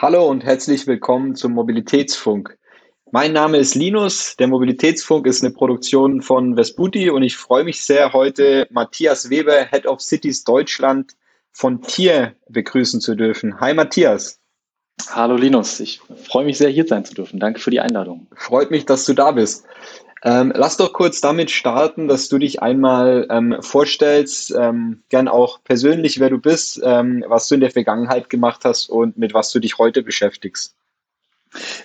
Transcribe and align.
Hallo 0.00 0.28
und 0.28 0.44
herzlich 0.44 0.86
willkommen 0.86 1.34
zum 1.34 1.54
Mobilitätsfunk. 1.54 2.56
Mein 3.10 3.32
Name 3.32 3.56
ist 3.56 3.74
Linus. 3.74 4.36
Der 4.36 4.46
Mobilitätsfunk 4.46 5.26
ist 5.26 5.42
eine 5.42 5.52
Produktion 5.52 6.22
von 6.22 6.54
Vesputi 6.54 7.10
und 7.10 7.24
ich 7.24 7.36
freue 7.36 7.64
mich 7.64 7.82
sehr, 7.82 8.12
heute 8.12 8.68
Matthias 8.70 9.28
Weber, 9.28 9.66
Head 9.68 9.86
of 9.86 10.00
Cities 10.00 10.44
Deutschland 10.44 11.16
von 11.50 11.82
Tier 11.82 12.36
begrüßen 12.48 13.00
zu 13.00 13.16
dürfen. 13.16 13.58
Hi 13.58 13.74
Matthias. 13.74 14.38
Hallo 15.10 15.34
Linus, 15.34 15.80
ich 15.80 16.00
freue 16.28 16.44
mich 16.44 16.58
sehr, 16.58 16.70
hier 16.70 16.86
sein 16.86 17.04
zu 17.04 17.14
dürfen. 17.14 17.40
Danke 17.40 17.58
für 17.58 17.72
die 17.72 17.80
Einladung. 17.80 18.28
Freut 18.36 18.70
mich, 18.70 18.86
dass 18.86 19.04
du 19.04 19.14
da 19.14 19.32
bist. 19.32 19.66
Ähm, 20.24 20.52
lass 20.54 20.76
doch 20.76 20.92
kurz 20.92 21.20
damit 21.20 21.50
starten, 21.50 22.08
dass 22.08 22.28
du 22.28 22.38
dich 22.38 22.60
einmal 22.60 23.26
ähm, 23.30 23.56
vorstellst, 23.60 24.50
ähm, 24.50 25.02
gern 25.10 25.28
auch 25.28 25.62
persönlich, 25.62 26.18
wer 26.18 26.30
du 26.30 26.38
bist, 26.38 26.80
ähm, 26.82 27.24
was 27.28 27.46
du 27.48 27.54
in 27.54 27.60
der 27.60 27.70
Vergangenheit 27.70 28.28
gemacht 28.28 28.64
hast 28.64 28.88
und 28.88 29.16
mit 29.16 29.32
was 29.32 29.52
du 29.52 29.60
dich 29.60 29.78
heute 29.78 30.02
beschäftigst. 30.02 30.74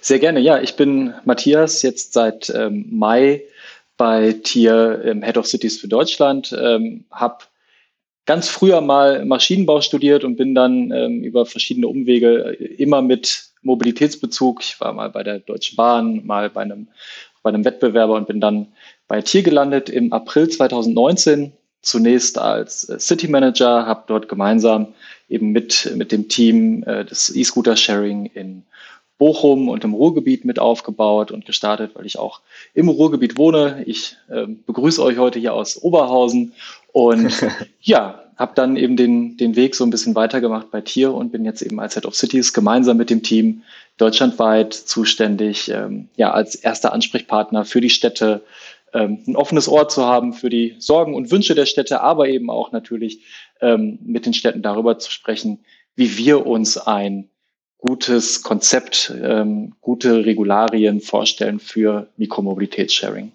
Sehr 0.01 0.19
gerne, 0.19 0.39
ja. 0.39 0.59
Ich 0.59 0.75
bin 0.75 1.13
Matthias, 1.25 1.83
jetzt 1.83 2.13
seit 2.13 2.49
ähm, 2.49 2.87
Mai 2.89 3.43
bei 3.97 4.33
Tier 4.43 5.21
Head 5.23 5.37
of 5.37 5.45
Cities 5.45 5.79
für 5.79 5.87
Deutschland, 5.87 6.53
ähm, 6.59 7.05
habe 7.11 7.45
ganz 8.25 8.49
früher 8.49 8.81
mal 8.81 9.23
Maschinenbau 9.25 9.81
studiert 9.81 10.23
und 10.23 10.37
bin 10.37 10.55
dann 10.55 10.91
über 11.23 11.45
verschiedene 11.45 11.89
Umwege 11.89 12.53
immer 12.77 13.01
mit 13.01 13.49
Mobilitätsbezug. 13.61 14.61
Ich 14.61 14.79
war 14.79 14.93
mal 14.93 15.09
bei 15.09 15.23
der 15.23 15.39
Deutschen 15.39 15.75
Bahn, 15.75 16.25
mal 16.25 16.49
bei 16.49 16.61
einem 16.61 16.87
bei 17.43 17.49
einem 17.49 17.65
Wettbewerber 17.65 18.15
und 18.15 18.27
bin 18.27 18.41
dann 18.41 18.67
bei 19.07 19.21
Tier 19.21 19.43
gelandet 19.43 19.89
im 19.89 20.11
April 20.11 20.49
2019. 20.49 21.51
Zunächst 21.81 22.39
als 22.39 22.87
äh, 22.87 22.97
City 22.97 23.27
Manager, 23.27 23.85
habe 23.85 24.03
dort 24.07 24.29
gemeinsam 24.29 24.93
eben 25.27 25.51
mit, 25.51 25.93
mit 25.95 26.13
dem 26.13 26.29
Team 26.29 26.83
äh, 26.83 27.03
des 27.03 27.35
E-Scooter 27.35 27.75
Sharing 27.75 28.27
in 28.27 28.63
Bochum 29.17 29.69
und 29.69 29.83
im 29.83 29.93
Ruhrgebiet 29.93 30.45
mit 30.45 30.59
aufgebaut 30.59 31.31
und 31.31 31.45
gestartet, 31.45 31.91
weil 31.93 32.05
ich 32.05 32.17
auch 32.17 32.41
im 32.73 32.89
Ruhrgebiet 32.89 33.37
wohne. 33.37 33.83
Ich 33.85 34.17
äh, 34.29 34.47
begrüße 34.47 35.03
euch 35.03 35.17
heute 35.17 35.39
hier 35.39 35.53
aus 35.53 35.81
Oberhausen 35.81 36.53
und 36.93 37.33
ja, 37.81 38.22
habe 38.37 38.53
dann 38.55 38.75
eben 38.75 38.95
den, 38.95 39.37
den 39.37 39.55
Weg 39.55 39.75
so 39.75 39.83
ein 39.83 39.89
bisschen 39.89 40.15
weitergemacht 40.15 40.71
bei 40.71 40.81
Tier 40.81 41.13
und 41.13 41.31
bin 41.31 41.45
jetzt 41.45 41.61
eben 41.61 41.79
als 41.79 41.93
Head 41.93 42.05
of 42.05 42.15
Cities 42.15 42.53
gemeinsam 42.53 42.97
mit 42.97 43.09
dem 43.09 43.23
Team 43.23 43.63
deutschlandweit 43.97 44.73
zuständig, 44.73 45.69
ähm, 45.69 46.09
ja, 46.15 46.31
als 46.31 46.55
erster 46.55 46.93
Ansprechpartner 46.93 47.65
für 47.65 47.81
die 47.81 47.89
Städte, 47.89 48.43
ähm, 48.93 49.23
ein 49.27 49.35
offenes 49.35 49.67
Ohr 49.67 49.87
zu 49.87 50.05
haben 50.05 50.33
für 50.33 50.49
die 50.49 50.75
Sorgen 50.79 51.15
und 51.15 51.31
Wünsche 51.31 51.55
der 51.55 51.65
Städte, 51.65 52.01
aber 52.01 52.27
eben 52.27 52.49
auch 52.49 52.71
natürlich 52.71 53.21
ähm, 53.61 53.99
mit 54.03 54.25
den 54.25 54.33
Städten 54.33 54.61
darüber 54.61 54.99
zu 54.99 55.11
sprechen, 55.11 55.59
wie 55.95 56.17
wir 56.17 56.45
uns 56.45 56.77
ein 56.77 57.29
gutes 57.77 58.43
Konzept, 58.43 59.13
ähm, 59.21 59.75
gute 59.81 60.25
Regularien 60.25 61.01
vorstellen 61.01 61.59
für 61.59 62.07
Mikromobilitätssharing. 62.17 63.31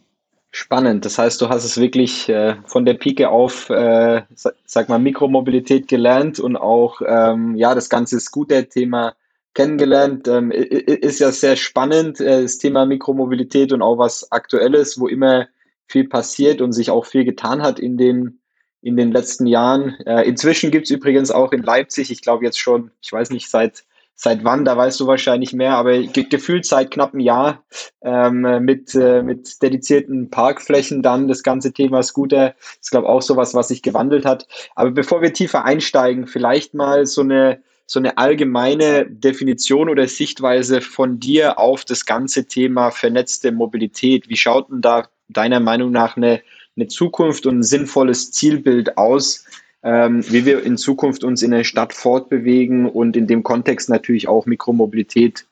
Spannend. 0.50 1.04
Das 1.04 1.18
heißt, 1.18 1.40
du 1.42 1.50
hast 1.50 1.64
es 1.64 1.78
wirklich 1.78 2.28
äh, 2.28 2.56
von 2.64 2.86
der 2.86 2.94
Pike 2.94 3.28
auf, 3.28 3.68
äh, 3.68 4.22
sag 4.64 4.88
mal, 4.88 4.98
Mikromobilität 4.98 5.88
gelernt 5.88 6.40
und 6.40 6.56
auch 6.56 7.02
ähm, 7.06 7.54
ja 7.54 7.74
das 7.74 7.90
ganze 7.90 8.18
Scooter-Thema 8.18 9.14
kennengelernt. 9.52 10.26
Ähm, 10.26 10.50
ist 10.50 11.20
ja 11.20 11.32
sehr 11.32 11.56
spannend, 11.56 12.20
äh, 12.20 12.42
das 12.42 12.56
Thema 12.56 12.86
Mikromobilität 12.86 13.72
und 13.72 13.82
auch 13.82 13.98
was 13.98 14.32
Aktuelles, 14.32 14.98
wo 14.98 15.06
immer 15.06 15.48
viel 15.86 16.08
passiert 16.08 16.62
und 16.62 16.72
sich 16.72 16.90
auch 16.90 17.04
viel 17.04 17.24
getan 17.24 17.62
hat 17.62 17.78
in 17.78 17.98
den, 17.98 18.40
in 18.80 18.96
den 18.96 19.12
letzten 19.12 19.46
Jahren. 19.46 19.96
Äh, 20.06 20.22
inzwischen 20.28 20.70
gibt 20.70 20.86
es 20.86 20.90
übrigens 20.90 21.30
auch 21.30 21.52
in 21.52 21.62
Leipzig, 21.62 22.10
ich 22.10 22.22
glaube 22.22 22.44
jetzt 22.44 22.58
schon, 22.58 22.90
ich 23.02 23.12
weiß 23.12 23.30
nicht, 23.30 23.50
seit 23.50 23.84
seit 24.20 24.42
wann, 24.42 24.64
da 24.64 24.76
weißt 24.76 24.98
du 24.98 25.06
wahrscheinlich 25.06 25.52
mehr, 25.52 25.76
aber 25.76 25.96
ge 25.96 26.24
gefühlt 26.24 26.66
seit 26.66 26.90
knapp 26.90 27.14
einem 27.14 27.20
Jahr 27.20 27.62
ähm, 28.02 28.40
mit, 28.64 28.92
äh, 28.96 29.22
mit 29.22 29.62
dedizierten 29.62 30.28
Parkflächen 30.28 31.02
dann 31.02 31.28
das 31.28 31.44
ganze 31.44 31.72
Thema 31.72 32.02
Scooter 32.02 32.56
ist, 32.80 32.90
glaube 32.90 33.08
auch 33.08 33.22
sowas, 33.22 33.54
was 33.54 33.68
sich 33.68 33.80
gewandelt 33.80 34.24
hat. 34.24 34.48
Aber 34.74 34.90
bevor 34.90 35.22
wir 35.22 35.32
tiefer 35.32 35.64
einsteigen, 35.64 36.26
vielleicht 36.26 36.74
mal 36.74 37.06
so 37.06 37.20
eine 37.20 37.62
so 37.90 38.00
eine 38.00 38.18
allgemeine 38.18 39.06
Definition 39.06 39.88
oder 39.88 40.06
Sichtweise 40.06 40.82
von 40.82 41.18
dir 41.20 41.58
auf 41.58 41.86
das 41.86 42.04
ganze 42.04 42.46
Thema 42.46 42.90
vernetzte 42.90 43.50
Mobilität. 43.50 44.28
Wie 44.28 44.36
schaut 44.36 44.68
denn 44.70 44.82
da 44.82 45.08
deiner 45.28 45.58
Meinung 45.58 45.90
nach 45.90 46.18
eine, 46.18 46.42
eine 46.76 46.88
Zukunft 46.88 47.46
und 47.46 47.60
ein 47.60 47.62
sinnvolles 47.62 48.30
Zielbild 48.30 48.98
aus, 48.98 49.46
ähm, 49.82 50.24
wie 50.30 50.44
wir 50.44 50.62
in 50.62 50.76
Zukunft 50.76 51.24
uns 51.24 51.42
in 51.42 51.50
der 51.50 51.64
Stadt 51.64 51.92
fortbewegen 51.92 52.88
und 52.88 53.16
in 53.16 53.26
dem 53.26 53.42
Kontext 53.42 53.88
natürlich 53.88 54.28
auch 54.28 54.46
Mikromobilität 54.46 55.46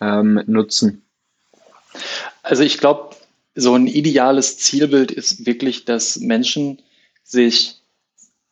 ähm, 0.00 0.42
nutzen? 0.46 1.02
Also 2.42 2.62
ich 2.62 2.78
glaube, 2.78 3.16
so 3.54 3.74
ein 3.74 3.86
ideales 3.86 4.58
Zielbild 4.58 5.10
ist 5.10 5.46
wirklich, 5.46 5.84
dass 5.84 6.18
Menschen 6.18 6.80
sich 7.22 7.80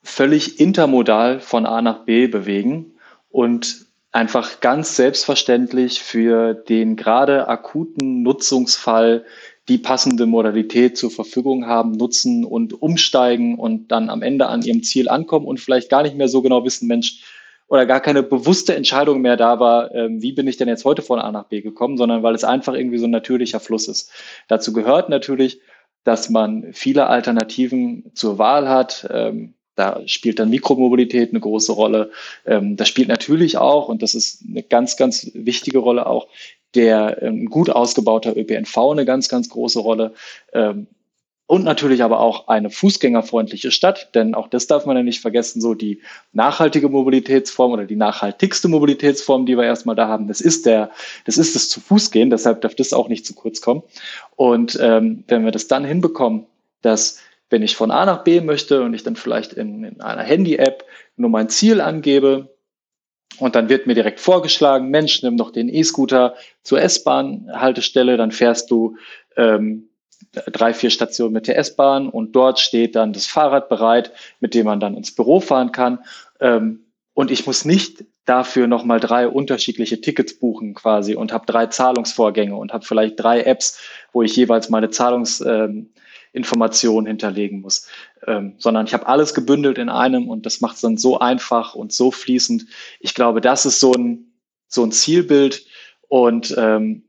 völlig 0.02 0.60
intermodal 0.60 1.40
von 1.40 1.66
A 1.66 1.82
nach 1.82 2.04
B 2.04 2.26
bewegen 2.26 2.92
und 3.30 3.86
einfach 4.10 4.60
ganz 4.60 4.96
selbstverständlich 4.96 6.02
für 6.02 6.54
den 6.54 6.96
gerade 6.96 7.48
akuten 7.48 8.22
Nutzungsfall 8.22 9.24
die 9.68 9.78
passende 9.78 10.26
Modalität 10.26 10.96
zur 10.96 11.10
Verfügung 11.10 11.66
haben, 11.66 11.92
nutzen 11.92 12.44
und 12.44 12.80
umsteigen 12.80 13.58
und 13.58 13.88
dann 13.88 14.08
am 14.10 14.22
Ende 14.22 14.46
an 14.46 14.62
ihrem 14.62 14.82
Ziel 14.82 15.08
ankommen 15.08 15.46
und 15.46 15.60
vielleicht 15.60 15.90
gar 15.90 16.02
nicht 16.02 16.16
mehr 16.16 16.28
so 16.28 16.42
genau 16.42 16.64
wissen, 16.64 16.88
Mensch, 16.88 17.22
oder 17.68 17.84
gar 17.84 18.00
keine 18.00 18.22
bewusste 18.22 18.74
Entscheidung 18.74 19.20
mehr 19.20 19.36
da 19.36 19.60
war, 19.60 19.94
ähm, 19.94 20.22
wie 20.22 20.32
bin 20.32 20.48
ich 20.48 20.56
denn 20.56 20.68
jetzt 20.68 20.86
heute 20.86 21.02
von 21.02 21.18
A 21.18 21.30
nach 21.30 21.44
B 21.44 21.60
gekommen, 21.60 21.98
sondern 21.98 22.22
weil 22.22 22.34
es 22.34 22.44
einfach 22.44 22.72
irgendwie 22.72 22.98
so 22.98 23.06
ein 23.06 23.10
natürlicher 23.10 23.60
Fluss 23.60 23.88
ist. 23.88 24.10
Dazu 24.48 24.72
gehört 24.72 25.10
natürlich, 25.10 25.60
dass 26.02 26.30
man 26.30 26.72
viele 26.72 27.08
Alternativen 27.08 28.10
zur 28.14 28.38
Wahl 28.38 28.68
hat. 28.68 29.06
Ähm, 29.12 29.54
da 29.74 30.00
spielt 30.06 30.38
dann 30.38 30.50
Mikromobilität 30.50 31.30
eine 31.30 31.40
große 31.40 31.72
Rolle. 31.72 32.10
Ähm, 32.46 32.76
das 32.76 32.88
spielt 32.88 33.08
natürlich 33.08 33.58
auch, 33.58 33.88
und 33.88 34.02
das 34.02 34.14
ist 34.14 34.42
eine 34.48 34.62
ganz, 34.62 34.96
ganz 34.96 35.30
wichtige 35.34 35.78
Rolle 35.78 36.06
auch, 36.06 36.28
der 36.74 37.22
ähm, 37.22 37.46
gut 37.46 37.70
ausgebauter 37.70 38.36
ÖPNV 38.36 38.76
eine 38.90 39.04
ganz, 39.04 39.28
ganz 39.28 39.48
große 39.48 39.80
Rolle. 39.80 40.14
Ähm, 40.52 40.86
und 41.48 41.64
natürlich 41.64 42.02
aber 42.02 42.20
auch 42.20 42.48
eine 42.48 42.68
fußgängerfreundliche 42.68 43.70
Stadt, 43.70 44.14
denn 44.14 44.34
auch 44.34 44.48
das 44.48 44.66
darf 44.66 44.84
man 44.84 44.98
ja 44.98 45.02
nicht 45.02 45.22
vergessen, 45.22 45.62
so 45.62 45.72
die 45.72 46.02
nachhaltige 46.34 46.90
Mobilitätsform 46.90 47.72
oder 47.72 47.86
die 47.86 47.96
nachhaltigste 47.96 48.68
Mobilitätsform, 48.68 49.46
die 49.46 49.56
wir 49.56 49.64
erstmal 49.64 49.96
da 49.96 50.08
haben, 50.08 50.28
das 50.28 50.42
ist 50.42 50.66
der, 50.66 50.90
das 51.24 51.38
ist 51.38 51.54
das 51.54 51.70
zu 51.70 51.80
Fuß 51.80 52.10
gehen, 52.10 52.28
deshalb 52.28 52.60
darf 52.60 52.74
das 52.74 52.92
auch 52.92 53.08
nicht 53.08 53.24
zu 53.24 53.32
kurz 53.32 53.62
kommen. 53.62 53.82
Und 54.36 54.78
ähm, 54.82 55.24
wenn 55.26 55.46
wir 55.46 55.50
das 55.50 55.68
dann 55.68 55.86
hinbekommen, 55.86 56.44
dass 56.82 57.18
wenn 57.48 57.62
ich 57.62 57.76
von 57.76 57.90
A 57.90 58.04
nach 58.04 58.24
B 58.24 58.42
möchte 58.42 58.82
und 58.82 58.92
ich 58.92 59.02
dann 59.02 59.16
vielleicht 59.16 59.54
in, 59.54 59.84
in 59.84 60.00
einer 60.02 60.24
Handy-App 60.24 60.84
nur 61.16 61.30
mein 61.30 61.48
Ziel 61.48 61.80
angebe, 61.80 62.50
und 63.38 63.54
dann 63.54 63.68
wird 63.68 63.86
mir 63.86 63.94
direkt 63.94 64.20
vorgeschlagen, 64.20 64.88
Mensch, 64.88 65.22
nimm 65.22 65.36
doch 65.36 65.50
den 65.50 65.68
E-Scooter 65.68 66.34
zur 66.62 66.80
S-Bahn-Haltestelle, 66.80 68.16
dann 68.16 68.32
fährst 68.32 68.70
du 68.70 68.96
ähm, 69.36 69.88
drei, 70.32 70.74
vier 70.74 70.90
Stationen 70.90 71.32
mit 71.32 71.46
der 71.46 71.58
S-Bahn 71.58 72.08
und 72.08 72.32
dort 72.32 72.58
steht 72.58 72.96
dann 72.96 73.12
das 73.12 73.26
Fahrrad 73.26 73.68
bereit, 73.68 74.12
mit 74.40 74.54
dem 74.54 74.66
man 74.66 74.80
dann 74.80 74.96
ins 74.96 75.14
Büro 75.14 75.40
fahren 75.40 75.72
kann. 75.72 76.00
Ähm, 76.40 76.84
und 77.14 77.30
ich 77.30 77.46
muss 77.46 77.64
nicht 77.64 78.04
dafür 78.24 78.66
nochmal 78.66 79.00
drei 79.00 79.26
unterschiedliche 79.26 80.00
Tickets 80.00 80.38
buchen 80.38 80.74
quasi 80.74 81.14
und 81.14 81.32
habe 81.32 81.46
drei 81.46 81.66
Zahlungsvorgänge 81.66 82.56
und 82.56 82.72
habe 82.72 82.84
vielleicht 82.84 83.18
drei 83.18 83.42
Apps, 83.42 83.80
wo 84.12 84.22
ich 84.22 84.34
jeweils 84.36 84.68
meine 84.68 84.90
Zahlungs... 84.90 85.40
Ähm, 85.40 85.90
Informationen 86.32 87.06
hinterlegen 87.06 87.60
muss, 87.60 87.88
ähm, 88.26 88.54
sondern 88.58 88.86
ich 88.86 88.94
habe 88.94 89.06
alles 89.06 89.34
gebündelt 89.34 89.78
in 89.78 89.88
einem 89.88 90.28
und 90.28 90.46
das 90.46 90.60
macht 90.60 90.76
es 90.76 90.82
dann 90.82 90.96
so 90.96 91.18
einfach 91.18 91.74
und 91.74 91.92
so 91.92 92.10
fließend. 92.10 92.66
Ich 93.00 93.14
glaube, 93.14 93.40
das 93.40 93.66
ist 93.66 93.80
so 93.80 93.92
ein, 93.92 94.32
so 94.66 94.84
ein 94.84 94.92
Zielbild 94.92 95.66
und 96.08 96.54
ähm, 96.58 97.04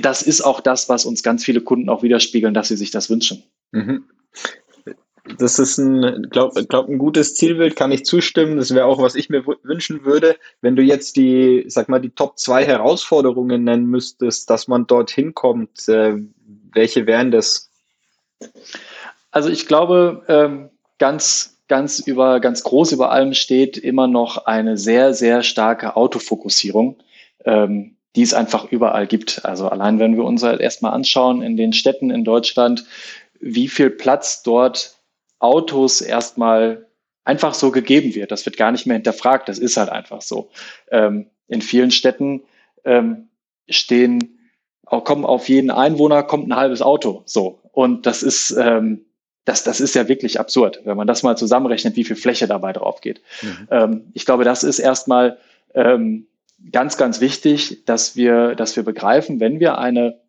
das 0.00 0.22
ist 0.22 0.42
auch 0.42 0.60
das, 0.60 0.88
was 0.88 1.04
uns 1.04 1.22
ganz 1.22 1.44
viele 1.44 1.60
Kunden 1.60 1.88
auch 1.88 2.02
widerspiegeln, 2.02 2.54
dass 2.54 2.68
sie 2.68 2.76
sich 2.76 2.90
das 2.90 3.10
wünschen. 3.10 3.42
Mhm. 3.72 4.04
Das 5.38 5.58
ist 5.58 5.78
ein, 5.78 6.28
glaube 6.30 6.66
glaub, 6.66 6.88
ein 6.88 6.98
gutes 6.98 7.34
Zielbild, 7.34 7.76
kann 7.76 7.92
ich 7.92 8.04
zustimmen. 8.04 8.56
Das 8.56 8.74
wäre 8.74 8.86
auch, 8.86 9.00
was 9.00 9.14
ich 9.14 9.30
mir 9.30 9.46
wünschen 9.62 10.04
würde. 10.04 10.36
Wenn 10.60 10.74
du 10.74 10.82
jetzt 10.82 11.16
die, 11.16 11.64
sag 11.68 11.88
mal, 11.88 12.00
die 12.00 12.10
Top 12.10 12.38
zwei 12.38 12.64
Herausforderungen 12.64 13.62
nennen 13.62 13.86
müsstest, 13.86 14.50
dass 14.50 14.66
man 14.66 14.86
dorthin 14.86 15.32
kommt, 15.32 15.88
äh, 15.88 16.16
welche 16.72 17.06
wären 17.06 17.30
das? 17.30 17.71
Also 19.30 19.48
ich 19.48 19.66
glaube, 19.66 20.22
ähm, 20.28 20.70
ganz, 20.98 21.58
ganz 21.68 22.00
über, 22.00 22.40
ganz 22.40 22.62
groß 22.62 22.92
über 22.92 23.10
allem 23.10 23.34
steht 23.34 23.78
immer 23.78 24.06
noch 24.06 24.46
eine 24.46 24.76
sehr, 24.76 25.14
sehr 25.14 25.42
starke 25.42 25.96
Autofokussierung, 25.96 26.96
ähm, 27.44 27.96
die 28.14 28.22
es 28.22 28.34
einfach 28.34 28.70
überall 28.70 29.06
gibt. 29.06 29.44
Also 29.44 29.68
allein 29.68 29.98
wenn 29.98 30.16
wir 30.16 30.24
uns 30.24 30.42
halt 30.42 30.60
erstmal 30.60 30.92
anschauen 30.92 31.42
in 31.42 31.56
den 31.56 31.72
Städten 31.72 32.10
in 32.10 32.24
Deutschland, 32.24 32.84
wie 33.40 33.68
viel 33.68 33.90
Platz 33.90 34.42
dort 34.42 34.96
Autos 35.38 36.00
erstmal 36.02 36.86
einfach 37.24 37.54
so 37.54 37.70
gegeben 37.70 38.14
wird. 38.14 38.30
Das 38.30 38.44
wird 38.46 38.56
gar 38.56 38.70
nicht 38.70 38.86
mehr 38.86 38.96
hinterfragt. 38.96 39.48
Das 39.48 39.58
ist 39.58 39.76
halt 39.76 39.88
einfach 39.88 40.20
so. 40.20 40.50
Ähm, 40.90 41.26
in 41.48 41.62
vielen 41.62 41.90
Städten 41.90 42.42
stehen, 43.68 44.38
kommen 44.84 45.24
auf 45.24 45.48
jeden 45.48 45.70
Einwohner 45.70 46.22
kommt 46.22 46.48
ein 46.48 46.56
halbes 46.56 46.82
Auto. 46.82 47.22
So. 47.26 47.61
Und 47.72 48.06
das 48.06 48.22
ist, 48.22 48.52
ähm, 48.52 49.06
das, 49.44 49.64
das 49.64 49.80
ist 49.80 49.94
ja 49.94 50.06
wirklich 50.06 50.38
absurd, 50.38 50.80
wenn 50.84 50.96
man 50.96 51.06
das 51.06 51.22
mal 51.22 51.36
zusammenrechnet, 51.36 51.96
wie 51.96 52.04
viel 52.04 52.16
Fläche 52.16 52.46
dabei 52.46 52.72
drauf 52.72 53.00
geht. 53.00 53.20
Mhm. 53.42 53.68
Ähm, 53.70 54.04
ich 54.12 54.24
glaube, 54.24 54.44
das 54.44 54.62
ist 54.62 54.78
erstmal 54.78 55.38
ähm, 55.74 56.28
ganz, 56.70 56.96
ganz 56.96 57.20
wichtig, 57.20 57.84
dass 57.84 58.14
wir, 58.14 58.54
dass 58.54 58.76
wir 58.76 58.84
begreifen, 58.84 59.40
wenn 59.40 59.58
wir 59.58 59.78
eine, 59.78 60.20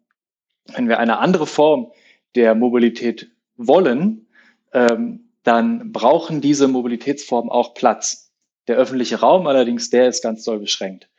wenn 0.73 0.87
wir 0.87 0.99
eine 0.99 1.19
andere 1.19 1.45
Form 1.45 1.91
der 2.35 2.55
Mobilität 2.55 3.29
wollen, 3.57 4.25
ähm, 4.73 5.29
dann 5.43 5.91
brauchen 5.91 6.41
diese 6.41 6.67
Mobilitätsformen 6.67 7.51
auch 7.51 7.73
Platz. 7.73 8.31
Der 8.67 8.77
öffentliche 8.77 9.19
Raum 9.19 9.45
allerdings, 9.45 9.89
der 9.89 10.07
ist 10.07 10.23
ganz 10.23 10.43
doll 10.45 10.59
beschränkt. 10.59 11.09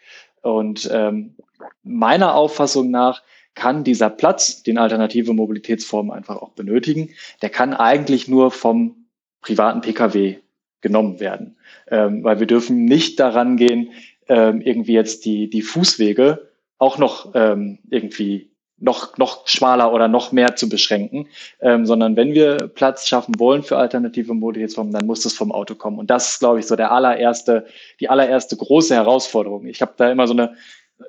Und 0.40 0.88
ähm, 0.90 1.36
meiner 1.82 2.34
Auffassung 2.34 2.90
nach 2.90 3.22
kann 3.54 3.84
dieser 3.84 4.10
Platz, 4.10 4.62
den 4.62 4.78
alternative 4.78 5.32
Mobilitätsformen 5.32 6.12
einfach 6.12 6.36
auch 6.36 6.50
benötigen, 6.50 7.10
der 7.42 7.50
kann 7.50 7.74
eigentlich 7.74 8.28
nur 8.28 8.50
vom 8.50 9.06
privaten 9.40 9.80
Pkw 9.80 10.38
genommen 10.80 11.20
werden. 11.20 11.56
Ähm, 11.88 12.24
weil 12.24 12.40
wir 12.40 12.46
dürfen 12.46 12.84
nicht 12.84 13.20
daran 13.20 13.56
gehen, 13.56 13.92
ähm, 14.28 14.60
irgendwie 14.60 14.94
jetzt 14.94 15.24
die, 15.24 15.48
die 15.50 15.62
Fußwege 15.62 16.50
auch 16.78 16.98
noch 16.98 17.32
ähm, 17.34 17.78
irgendwie 17.90 18.50
noch, 18.78 19.16
noch 19.16 19.46
schmaler 19.46 19.92
oder 19.92 20.08
noch 20.08 20.32
mehr 20.32 20.56
zu 20.56 20.68
beschränken, 20.68 21.28
ähm, 21.60 21.86
sondern 21.86 22.16
wenn 22.16 22.34
wir 22.34 22.68
Platz 22.68 23.06
schaffen 23.06 23.38
wollen 23.38 23.62
für 23.62 23.78
alternative 23.78 24.34
Mobilitätsformen, 24.34 24.92
dann 24.92 25.06
muss 25.06 25.22
das 25.22 25.32
vom 25.32 25.52
Auto 25.52 25.74
kommen. 25.74 25.98
Und 25.98 26.10
das 26.10 26.32
ist, 26.32 26.38
glaube 26.40 26.58
ich, 26.58 26.66
so 26.66 26.76
der 26.76 26.90
allererste, 26.92 27.66
die 28.00 28.08
allererste 28.08 28.56
große 28.56 28.94
Herausforderung. 28.94 29.66
Ich 29.66 29.80
habe 29.80 29.94
da 29.96 30.10
immer 30.10 30.26
so 30.26 30.34
eine, 30.34 30.54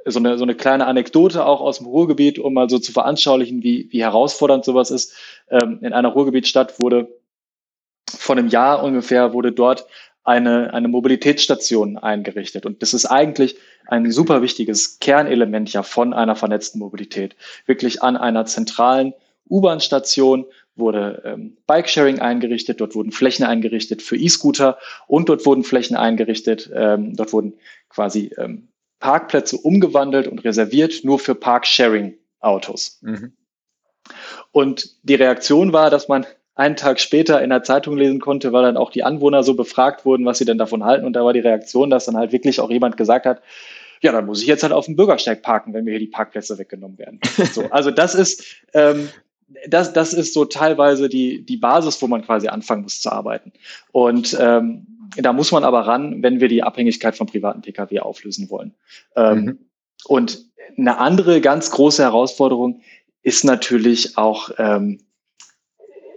so 0.05 0.19
eine, 0.19 0.37
so 0.37 0.43
eine 0.43 0.55
kleine 0.55 0.87
Anekdote 0.87 1.45
auch 1.45 1.61
aus 1.61 1.77
dem 1.77 1.87
Ruhrgebiet, 1.87 2.39
um 2.39 2.53
mal 2.53 2.69
so 2.69 2.79
zu 2.79 2.91
veranschaulichen, 2.91 3.63
wie, 3.63 3.87
wie 3.91 4.01
herausfordernd 4.01 4.65
sowas 4.65 4.91
ist. 4.91 5.13
Ähm, 5.49 5.79
in 5.81 5.93
einer 5.93 6.09
Ruhrgebietstadt 6.09 6.79
wurde 6.79 7.07
vor 8.09 8.37
einem 8.37 8.47
Jahr 8.47 8.83
ungefähr 8.83 9.33
wurde 9.33 9.51
dort 9.51 9.87
eine, 10.23 10.73
eine 10.73 10.87
Mobilitätsstation 10.87 11.97
eingerichtet. 11.97 12.65
Und 12.65 12.81
das 12.81 12.93
ist 12.93 13.05
eigentlich 13.05 13.57
ein 13.87 14.11
super 14.11 14.41
wichtiges 14.41 14.99
Kernelement 14.99 15.71
ja 15.71 15.83
von 15.83 16.13
einer 16.13 16.35
vernetzten 16.35 16.79
Mobilität. 16.79 17.35
Wirklich 17.67 18.01
an 18.01 18.17
einer 18.17 18.45
zentralen 18.45 19.13
U-Bahn-Station 19.49 20.45
wurde 20.75 21.21
ähm, 21.25 21.57
Bikesharing 21.67 22.19
eingerichtet, 22.19 22.81
dort 22.81 22.95
wurden 22.95 23.11
Flächen 23.11 23.45
eingerichtet 23.45 24.01
für 24.01 24.17
E-Scooter 24.17 24.77
und 25.07 25.29
dort 25.29 25.45
wurden 25.45 25.63
Flächen 25.63 25.95
eingerichtet, 25.95 26.69
ähm, 26.73 27.15
dort 27.15 27.31
wurden 27.31 27.53
quasi 27.89 28.31
ähm, 28.37 28.67
Parkplätze 29.05 29.57
umgewandelt 29.57 30.27
und 30.27 30.43
reserviert 30.43 31.03
nur 31.03 31.19
für 31.19 31.35
Parksharing-Autos. 31.35 32.97
Mhm. 33.03 33.33
Und 34.51 34.95
die 35.03 35.13
Reaktion 35.13 35.73
war, 35.73 35.91
dass 35.91 36.07
man 36.07 36.25
einen 36.55 36.75
Tag 36.75 36.99
später 36.99 37.39
in 37.43 37.51
der 37.51 37.61
Zeitung 37.61 37.97
lesen 37.97 38.19
konnte, 38.19 38.51
weil 38.51 38.63
dann 38.63 38.77
auch 38.77 38.89
die 38.89 39.03
Anwohner 39.03 39.43
so 39.43 39.53
befragt 39.53 40.05
wurden, 40.05 40.25
was 40.25 40.39
sie 40.39 40.45
denn 40.45 40.57
davon 40.57 40.83
halten. 40.83 41.05
Und 41.05 41.13
da 41.13 41.23
war 41.23 41.33
die 41.33 41.39
Reaktion, 41.39 41.91
dass 41.91 42.05
dann 42.05 42.17
halt 42.17 42.31
wirklich 42.31 42.59
auch 42.59 42.71
jemand 42.71 42.97
gesagt 42.97 43.27
hat, 43.27 43.43
ja, 44.01 44.11
dann 44.11 44.25
muss 44.25 44.41
ich 44.41 44.47
jetzt 44.47 44.63
halt 44.63 44.73
auf 44.73 44.85
dem 44.85 44.95
Bürgersteig 44.95 45.43
parken, 45.43 45.75
wenn 45.75 45.83
mir 45.83 45.91
hier 45.91 45.99
die 45.99 46.07
Parkplätze 46.07 46.57
weggenommen 46.57 46.97
werden. 46.97 47.19
So, 47.53 47.69
also 47.69 47.91
das 47.91 48.15
ist, 48.15 48.43
ähm, 48.73 49.09
das, 49.67 49.93
das 49.93 50.13
ist 50.13 50.33
so 50.33 50.45
teilweise 50.45 51.09
die, 51.09 51.45
die 51.45 51.57
Basis, 51.57 52.01
wo 52.01 52.07
man 52.07 52.23
quasi 52.23 52.47
anfangen 52.47 52.81
muss 52.81 53.01
zu 53.01 53.11
arbeiten. 53.11 53.53
Und 53.91 54.35
ähm, 54.39 54.87
da 55.17 55.33
muss 55.33 55.51
man 55.51 55.63
aber 55.63 55.81
ran, 55.81 56.23
wenn 56.23 56.39
wir 56.39 56.47
die 56.47 56.63
Abhängigkeit 56.63 57.15
vom 57.15 57.27
privaten 57.27 57.61
Pkw 57.61 57.99
auflösen 57.99 58.49
wollen. 58.49 58.73
Ähm, 59.15 59.43
mhm. 59.43 59.59
Und 60.05 60.45
eine 60.77 60.97
andere 60.97 61.41
ganz 61.41 61.71
große 61.71 62.03
Herausforderung 62.03 62.81
ist 63.23 63.43
natürlich 63.43 64.17
auch 64.17 64.51
ähm, 64.57 64.99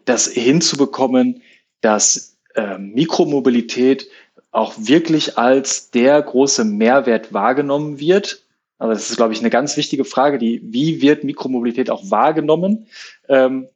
das 0.04 0.26
hinzubekommen, 0.26 1.42
dass 1.80 2.38
äh, 2.54 2.78
Mikromobilität 2.78 4.08
auch 4.50 4.74
wirklich 4.76 5.38
als 5.38 5.90
der 5.90 6.20
große 6.20 6.64
Mehrwert 6.64 7.32
wahrgenommen 7.32 8.00
wird. 8.00 8.44
Also 8.78 8.94
das 8.94 9.10
ist, 9.10 9.16
glaube 9.16 9.32
ich, 9.32 9.40
eine 9.40 9.50
ganz 9.50 9.76
wichtige 9.76 10.04
Frage, 10.04 10.38
die, 10.38 10.60
wie 10.64 11.02
wird 11.02 11.24
Mikromobilität 11.24 11.90
auch 11.90 12.10
wahrgenommen? 12.10 12.86
Ähm, 13.28 13.68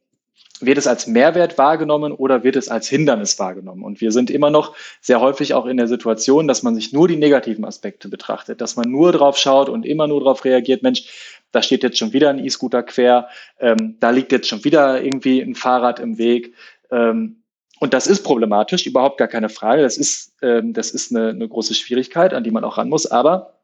wird 0.59 0.77
es 0.77 0.87
als 0.87 1.07
Mehrwert 1.07 1.57
wahrgenommen 1.57 2.11
oder 2.11 2.43
wird 2.43 2.55
es 2.55 2.69
als 2.69 2.87
Hindernis 2.87 3.39
wahrgenommen? 3.39 3.83
Und 3.83 4.01
wir 4.01 4.11
sind 4.11 4.29
immer 4.29 4.49
noch 4.49 4.75
sehr 5.01 5.19
häufig 5.19 5.53
auch 5.53 5.65
in 5.65 5.77
der 5.77 5.87
Situation, 5.87 6.47
dass 6.47 6.63
man 6.63 6.75
sich 6.75 6.93
nur 6.93 7.07
die 7.07 7.15
negativen 7.15 7.65
Aspekte 7.65 8.07
betrachtet, 8.07 8.61
dass 8.61 8.75
man 8.75 8.89
nur 8.89 9.11
drauf 9.11 9.37
schaut 9.37 9.69
und 9.69 9.85
immer 9.85 10.07
nur 10.07 10.19
darauf 10.19 10.45
reagiert, 10.45 10.83
Mensch, 10.83 11.39
da 11.51 11.61
steht 11.61 11.83
jetzt 11.83 11.97
schon 11.97 12.13
wieder 12.13 12.29
ein 12.29 12.43
E-Scooter 12.43 12.83
quer, 12.83 13.29
ähm, 13.59 13.97
da 13.99 14.09
liegt 14.09 14.31
jetzt 14.31 14.47
schon 14.47 14.63
wieder 14.63 15.03
irgendwie 15.03 15.41
ein 15.41 15.55
Fahrrad 15.55 15.99
im 15.99 16.17
Weg. 16.17 16.53
Ähm, 16.91 17.43
und 17.79 17.93
das 17.93 18.07
ist 18.07 18.23
problematisch, 18.23 18.85
überhaupt 18.85 19.17
gar 19.17 19.27
keine 19.27 19.49
Frage. 19.49 19.81
Das 19.81 19.97
ist, 19.97 20.33
ähm, 20.41 20.73
das 20.73 20.91
ist 20.91 21.15
eine, 21.15 21.29
eine 21.29 21.47
große 21.47 21.73
Schwierigkeit, 21.73 22.33
an 22.33 22.43
die 22.43 22.51
man 22.51 22.63
auch 22.63 22.77
ran 22.77 22.89
muss. 22.89 23.05
Aber 23.05 23.59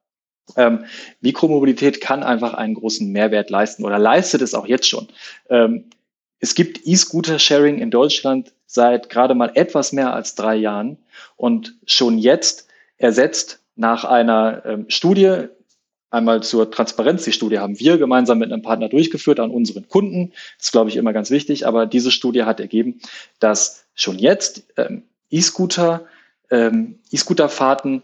ähm, 0.55 0.85
Mikromobilität 1.21 2.01
kann 2.01 2.23
einfach 2.23 2.53
einen 2.53 2.73
großen 2.73 3.11
Mehrwert 3.11 3.49
leisten 3.49 3.85
oder 3.85 3.99
leistet 3.99 4.41
es 4.41 4.53
auch 4.53 4.67
jetzt 4.67 4.87
schon. 4.87 5.07
Ähm, 5.49 5.85
es 6.39 6.55
gibt 6.55 6.85
E-Scooter-Sharing 6.85 7.79
in 7.79 7.91
Deutschland 7.91 8.53
seit 8.65 9.09
gerade 9.09 9.35
mal 9.35 9.51
etwas 9.55 9.91
mehr 9.91 10.13
als 10.13 10.35
drei 10.35 10.55
Jahren 10.55 10.97
und 11.35 11.75
schon 11.85 12.17
jetzt 12.17 12.67
ersetzt 12.97 13.59
nach 13.75 14.03
einer 14.03 14.63
ähm, 14.65 14.85
Studie, 14.89 15.47
Einmal 16.11 16.41
zur 16.41 16.71
Transparenz. 16.71 17.23
Die 17.23 17.31
Studie 17.31 17.59
haben 17.59 17.79
wir 17.79 17.99
gemeinsam 17.99 18.39
mit 18.39 18.51
einem 18.51 18.63
Partner 18.63 18.89
durchgeführt 18.89 19.39
an 19.39 19.51
unseren 19.51 19.87
Kunden. 19.87 20.31
Das 20.57 20.67
ist, 20.67 20.71
glaube 20.71 20.89
ich, 20.89 20.95
immer 20.95 21.13
ganz 21.13 21.29
wichtig. 21.29 21.67
Aber 21.67 21.85
diese 21.85 22.09
Studie 22.09 22.45
hat 22.45 22.59
ergeben, 22.59 22.99
dass 23.39 23.85
schon 23.93 24.17
jetzt 24.17 24.63
ähm, 24.75 25.03
E-Scooter, 25.29 26.05
ähm, 26.49 26.97
E-Scooter-Fahrten 27.11 28.01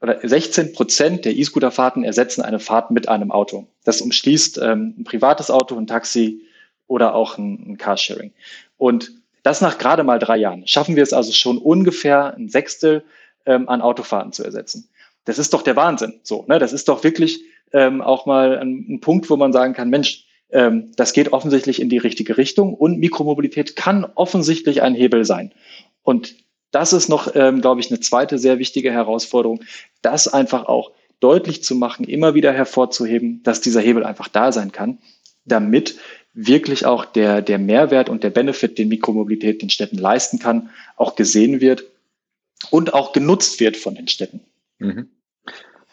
oder 0.00 0.18
16 0.20 0.72
Prozent 0.72 1.24
der 1.24 1.36
E-Scooter-Fahrten 1.36 2.02
ersetzen 2.02 2.42
eine 2.42 2.58
Fahrt 2.58 2.90
mit 2.90 3.08
einem 3.08 3.30
Auto. 3.30 3.68
Das 3.84 4.00
umschließt 4.00 4.58
ähm, 4.58 4.94
ein 4.98 5.04
privates 5.04 5.48
Auto, 5.52 5.76
ein 5.78 5.86
Taxi 5.86 6.40
oder 6.86 7.14
auch 7.14 7.38
ein, 7.38 7.72
ein 7.72 7.78
Carsharing. 7.78 8.32
Und 8.76 9.12
das 9.42 9.60
nach 9.60 9.78
gerade 9.78 10.04
mal 10.04 10.18
drei 10.18 10.38
Jahren. 10.38 10.66
Schaffen 10.66 10.96
wir 10.96 11.02
es 11.02 11.12
also 11.12 11.32
schon 11.32 11.58
ungefähr 11.58 12.34
ein 12.34 12.48
Sechstel 12.48 13.04
ähm, 13.46 13.68
an 13.68 13.82
Autofahrten 13.82 14.32
zu 14.32 14.42
ersetzen. 14.42 14.88
Das 15.24 15.38
ist 15.38 15.52
doch 15.52 15.62
der 15.62 15.76
Wahnsinn. 15.76 16.20
So, 16.22 16.44
ne? 16.48 16.58
Das 16.58 16.72
ist 16.72 16.88
doch 16.88 17.04
wirklich 17.04 17.44
ähm, 17.72 18.00
auch 18.00 18.26
mal 18.26 18.58
ein, 18.58 18.86
ein, 18.88 19.00
Punkt, 19.00 19.28
wo 19.28 19.36
man 19.36 19.52
sagen 19.52 19.74
kann, 19.74 19.90
Mensch, 19.90 20.26
ähm, 20.50 20.92
das 20.96 21.12
geht 21.12 21.32
offensichtlich 21.32 21.80
in 21.80 21.88
die 21.88 21.98
richtige 21.98 22.36
Richtung 22.38 22.74
und 22.74 22.98
Mikromobilität 22.98 23.76
kann 23.76 24.06
offensichtlich 24.14 24.82
ein 24.82 24.94
Hebel 24.94 25.24
sein. 25.24 25.52
Und 26.02 26.36
das 26.70 26.92
ist 26.92 27.08
noch, 27.08 27.34
ähm, 27.34 27.60
glaube 27.60 27.80
ich, 27.80 27.90
eine 27.90 28.00
zweite 28.00 28.38
sehr 28.38 28.58
wichtige 28.58 28.92
Herausforderung, 28.92 29.60
das 30.02 30.26
einfach 30.26 30.66
auch 30.66 30.92
deutlich 31.20 31.62
zu 31.62 31.74
machen, 31.74 32.04
immer 32.04 32.34
wieder 32.34 32.52
hervorzuheben, 32.52 33.42
dass 33.42 33.60
dieser 33.60 33.80
Hebel 33.80 34.04
einfach 34.04 34.28
da 34.28 34.52
sein 34.52 34.72
kann, 34.72 34.98
damit 35.44 35.96
wirklich 36.34 36.84
auch 36.84 37.04
der, 37.04 37.40
der 37.40 37.58
Mehrwert 37.58 38.08
und 38.08 38.24
der 38.24 38.30
Benefit, 38.30 38.76
den 38.76 38.88
Mikromobilität 38.88 39.62
den 39.62 39.70
Städten 39.70 39.96
leisten 39.98 40.38
kann, 40.38 40.70
auch 40.96 41.14
gesehen 41.14 41.60
wird 41.60 41.84
und 42.70 42.92
auch 42.92 43.12
genutzt 43.12 43.60
wird 43.60 43.76
von 43.76 43.94
den 43.94 44.08
Städten. 44.08 44.40
Mhm. 44.78 45.08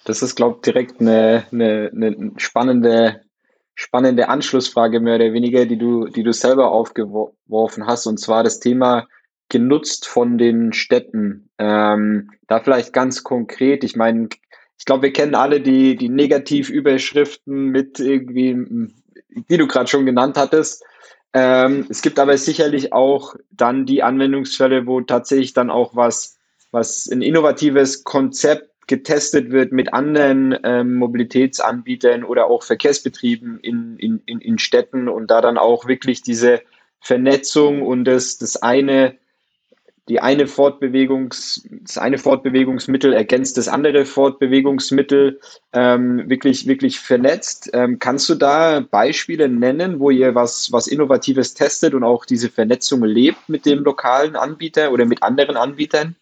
Das 0.03 0.23
ist, 0.23 0.35
glaube 0.35 0.55
ich, 0.57 0.61
direkt 0.61 0.99
eine, 0.99 1.45
eine, 1.51 1.91
eine 1.93 2.31
spannende, 2.37 3.21
spannende 3.75 4.29
Anschlussfrage 4.29 4.99
mehr 4.99 5.15
oder 5.15 5.33
weniger, 5.33 5.65
die 5.67 5.77
du, 5.77 6.07
die 6.07 6.23
du 6.23 6.33
selber 6.33 6.71
aufgeworfen 6.71 7.85
hast, 7.85 8.07
und 8.07 8.19
zwar 8.19 8.43
das 8.43 8.59
Thema 8.59 9.07
genutzt 9.49 10.07
von 10.07 10.37
den 10.39 10.73
Städten. 10.73 11.49
Ähm, 11.59 12.31
da 12.47 12.61
vielleicht 12.61 12.93
ganz 12.93 13.23
konkret, 13.23 13.83
ich 13.83 13.95
meine, 13.95 14.29
ich 14.79 14.85
glaube, 14.85 15.03
wir 15.03 15.13
kennen 15.13 15.35
alle 15.35 15.61
die, 15.61 15.95
die 15.95 16.09
Negativüberschriften 16.09 17.65
mit 17.65 17.99
irgendwie, 17.99 18.89
die 19.31 19.57
du 19.57 19.67
gerade 19.67 19.87
schon 19.87 20.05
genannt 20.05 20.37
hattest. 20.37 20.83
Ähm, 21.33 21.85
es 21.89 22.01
gibt 22.01 22.19
aber 22.19 22.37
sicherlich 22.37 22.93
auch 22.93 23.35
dann 23.51 23.85
die 23.85 24.03
Anwendungsfälle, 24.03 24.85
wo 24.85 25.01
tatsächlich 25.01 25.53
dann 25.53 25.69
auch 25.69 25.95
was, 25.95 26.37
was 26.71 27.09
ein 27.09 27.21
innovatives 27.21 28.03
Konzept 28.03 28.69
getestet 28.87 29.51
wird 29.51 29.71
mit 29.71 29.93
anderen 29.93 30.57
ähm, 30.63 30.95
Mobilitätsanbietern 30.95 32.25
oder 32.25 32.47
auch 32.47 32.63
Verkehrsbetrieben 32.63 33.59
in, 33.61 33.97
in, 33.97 34.21
in, 34.25 34.59
Städten 34.59 35.07
und 35.07 35.31
da 35.31 35.39
dann 35.39 35.57
auch 35.57 35.87
wirklich 35.87 36.21
diese 36.21 36.61
Vernetzung 36.99 37.83
und 37.83 38.03
das, 38.03 38.37
das 38.37 38.57
eine, 38.57 39.15
die 40.11 40.19
eine 40.19 40.45
Fortbewegungs, 40.45 41.65
das 41.83 41.97
eine 41.97 42.17
Fortbewegungsmittel 42.17 43.13
ergänzt 43.13 43.57
das 43.57 43.69
andere 43.69 44.03
Fortbewegungsmittel 44.03 45.39
ähm, 45.71 46.29
wirklich, 46.29 46.67
wirklich 46.67 46.99
vernetzt. 46.99 47.69
Ähm, 47.71 47.97
kannst 47.97 48.27
du 48.27 48.35
da 48.35 48.81
Beispiele 48.81 49.47
nennen, 49.47 50.01
wo 50.01 50.09
ihr 50.09 50.35
was, 50.35 50.73
was 50.73 50.87
Innovatives 50.87 51.53
testet 51.53 51.93
und 51.93 52.03
auch 52.03 52.25
diese 52.25 52.49
Vernetzung 52.49 53.05
lebt 53.05 53.47
mit 53.47 53.65
dem 53.65 53.85
lokalen 53.85 54.35
Anbieter 54.35 54.91
oder 54.91 55.05
mit 55.05 55.23
anderen 55.23 55.55
Anbietern? 55.55 56.17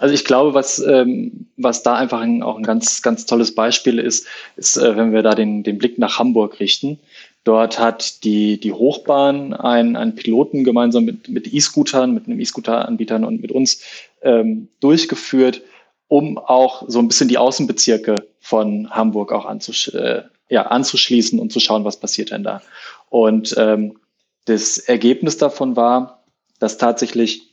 Also 0.00 0.14
ich 0.14 0.24
glaube, 0.24 0.54
was, 0.54 0.78
ähm, 0.78 1.48
was 1.58 1.82
da 1.82 1.94
einfach 1.94 2.20
ein, 2.20 2.42
auch 2.42 2.56
ein 2.56 2.62
ganz, 2.62 3.02
ganz 3.02 3.26
tolles 3.26 3.54
Beispiel 3.54 3.98
ist, 3.98 4.26
ist, 4.56 4.78
äh, 4.78 4.96
wenn 4.96 5.12
wir 5.12 5.22
da 5.22 5.34
den, 5.34 5.62
den 5.62 5.76
Blick 5.76 5.98
nach 5.98 6.18
Hamburg 6.18 6.58
richten. 6.58 7.00
Dort 7.48 7.78
hat 7.78 8.24
die, 8.24 8.60
die 8.60 8.74
Hochbahn 8.74 9.54
einen, 9.54 9.96
einen 9.96 10.14
Piloten 10.14 10.64
gemeinsam 10.64 11.06
mit, 11.06 11.30
mit 11.30 11.50
E-Scootern, 11.50 12.12
mit 12.12 12.26
einem 12.26 12.40
E-Scooter-Anbietern 12.40 13.24
und 13.24 13.40
mit 13.40 13.52
uns 13.52 13.80
ähm, 14.20 14.68
durchgeführt, 14.80 15.62
um 16.08 16.36
auch 16.36 16.84
so 16.88 16.98
ein 16.98 17.08
bisschen 17.08 17.28
die 17.28 17.38
Außenbezirke 17.38 18.16
von 18.38 18.90
Hamburg 18.90 19.32
auch 19.32 19.46
anzusch 19.46 19.88
äh, 19.94 20.24
ja, 20.50 20.66
anzuschließen 20.66 21.40
und 21.40 21.50
zu 21.50 21.58
schauen, 21.58 21.86
was 21.86 21.98
passiert 21.98 22.32
denn 22.32 22.42
da. 22.42 22.60
Und 23.08 23.54
ähm, 23.56 23.96
das 24.44 24.76
Ergebnis 24.76 25.38
davon 25.38 25.74
war, 25.74 26.24
dass 26.58 26.76
tatsächlich 26.76 27.47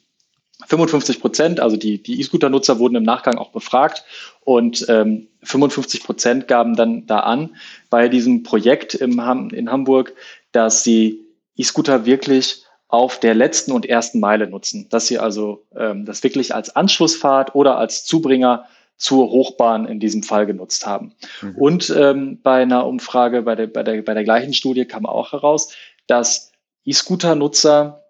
55 0.68 1.20
Prozent, 1.20 1.60
also 1.60 1.76
die, 1.78 2.02
die 2.02 2.20
E-Scooter-Nutzer 2.20 2.80
wurden 2.80 2.96
im 2.96 3.04
Nachgang 3.04 3.38
auch 3.38 3.52
befragt 3.52 4.06
und 4.42 4.86
ähm, 4.90 5.28
55 5.44 6.04
Prozent 6.04 6.48
gaben 6.48 6.76
dann 6.76 7.06
da 7.08 7.20
an 7.20 7.56
bei 7.90 8.08
diesem 8.08 8.44
Projekt 8.44 8.94
im 8.96 9.20
in 9.52 9.72
Hamburg, 9.72 10.14
dass 10.52 10.84
sie 10.84 11.26
E-Scooter 11.58 12.06
wirklich 12.06 12.64
auf 12.88 13.20
der 13.20 13.34
letzten 13.34 13.72
und 13.72 13.86
ersten 13.86 14.20
Meile 14.20 14.48
nutzen, 14.48 14.88
dass 14.90 15.08
sie 15.08 15.20
also 15.20 15.66
ähm, 15.76 16.06
das 16.06 16.24
wirklich 16.24 16.56
als 16.56 16.76
Anschlussfahrt 16.76 17.56
oder 17.56 17.78
als 17.78 18.06
Zubringer 18.06 18.66
zur 18.98 19.30
Hochbahn 19.30 19.86
in 19.88 20.00
diesem 20.00 20.24
Fall 20.24 20.46
genutzt 20.46 20.86
haben. 20.86 21.14
Mhm. 21.42 21.56
Und 21.56 21.90
ähm, 21.90 22.40
bei 22.42 22.62
einer 22.62 22.86
Umfrage 22.86 23.42
bei 23.42 23.56
der, 23.56 23.68
bei, 23.68 23.84
der, 23.84 24.02
bei 24.02 24.14
der 24.14 24.24
gleichen 24.24 24.54
Studie 24.54 24.86
kam 24.86 25.06
auch 25.06 25.34
heraus, 25.34 25.74
dass 26.08 26.52
E-Scooter-Nutzer 26.86 28.04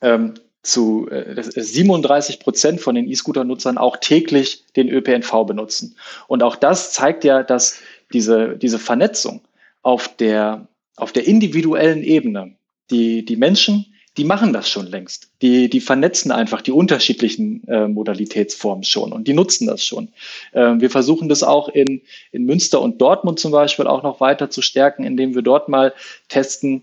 ähm, 0.00 0.34
zu 0.62 1.08
äh, 1.10 1.42
37 1.42 2.40
Prozent 2.40 2.80
von 2.80 2.94
den 2.94 3.08
E-Scooter-Nutzern 3.08 3.78
auch 3.78 3.96
täglich 3.96 4.64
den 4.76 4.88
ÖPNV 4.88 5.44
benutzen. 5.46 5.96
Und 6.26 6.42
auch 6.42 6.56
das 6.56 6.92
zeigt 6.92 7.24
ja, 7.24 7.42
dass 7.42 7.78
diese, 8.12 8.56
diese 8.56 8.78
Vernetzung 8.78 9.40
auf 9.82 10.08
der, 10.16 10.66
auf 10.96 11.12
der 11.12 11.26
individuellen 11.26 12.02
Ebene, 12.02 12.54
die, 12.90 13.24
die 13.24 13.36
Menschen, 13.36 13.86
die 14.16 14.24
machen 14.24 14.52
das 14.52 14.68
schon 14.68 14.86
längst. 14.86 15.30
Die, 15.42 15.70
die 15.70 15.80
vernetzen 15.80 16.32
einfach 16.32 16.60
die 16.60 16.72
unterschiedlichen 16.72 17.66
äh, 17.68 17.86
Modalitätsformen 17.86 18.82
schon 18.82 19.12
und 19.12 19.28
die 19.28 19.32
nutzen 19.32 19.68
das 19.68 19.84
schon. 19.84 20.08
Äh, 20.52 20.74
wir 20.78 20.90
versuchen 20.90 21.28
das 21.28 21.44
auch 21.44 21.68
in, 21.68 22.02
in 22.32 22.44
Münster 22.44 22.82
und 22.82 23.00
Dortmund 23.00 23.38
zum 23.38 23.52
Beispiel 23.52 23.86
auch 23.86 24.02
noch 24.02 24.20
weiter 24.20 24.50
zu 24.50 24.60
stärken, 24.60 25.04
indem 25.04 25.36
wir 25.36 25.42
dort 25.42 25.68
mal 25.68 25.94
testen, 26.28 26.82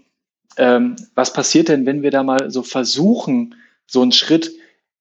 ähm, 0.58 0.96
was 1.14 1.34
passiert 1.34 1.68
denn, 1.68 1.86
wenn 1.86 2.04
wir 2.04 2.12
da 2.12 2.24
mal 2.24 2.50
so 2.50 2.64
versuchen, 2.64 3.56
so 3.88 4.02
einen 4.02 4.12
Schritt 4.12 4.52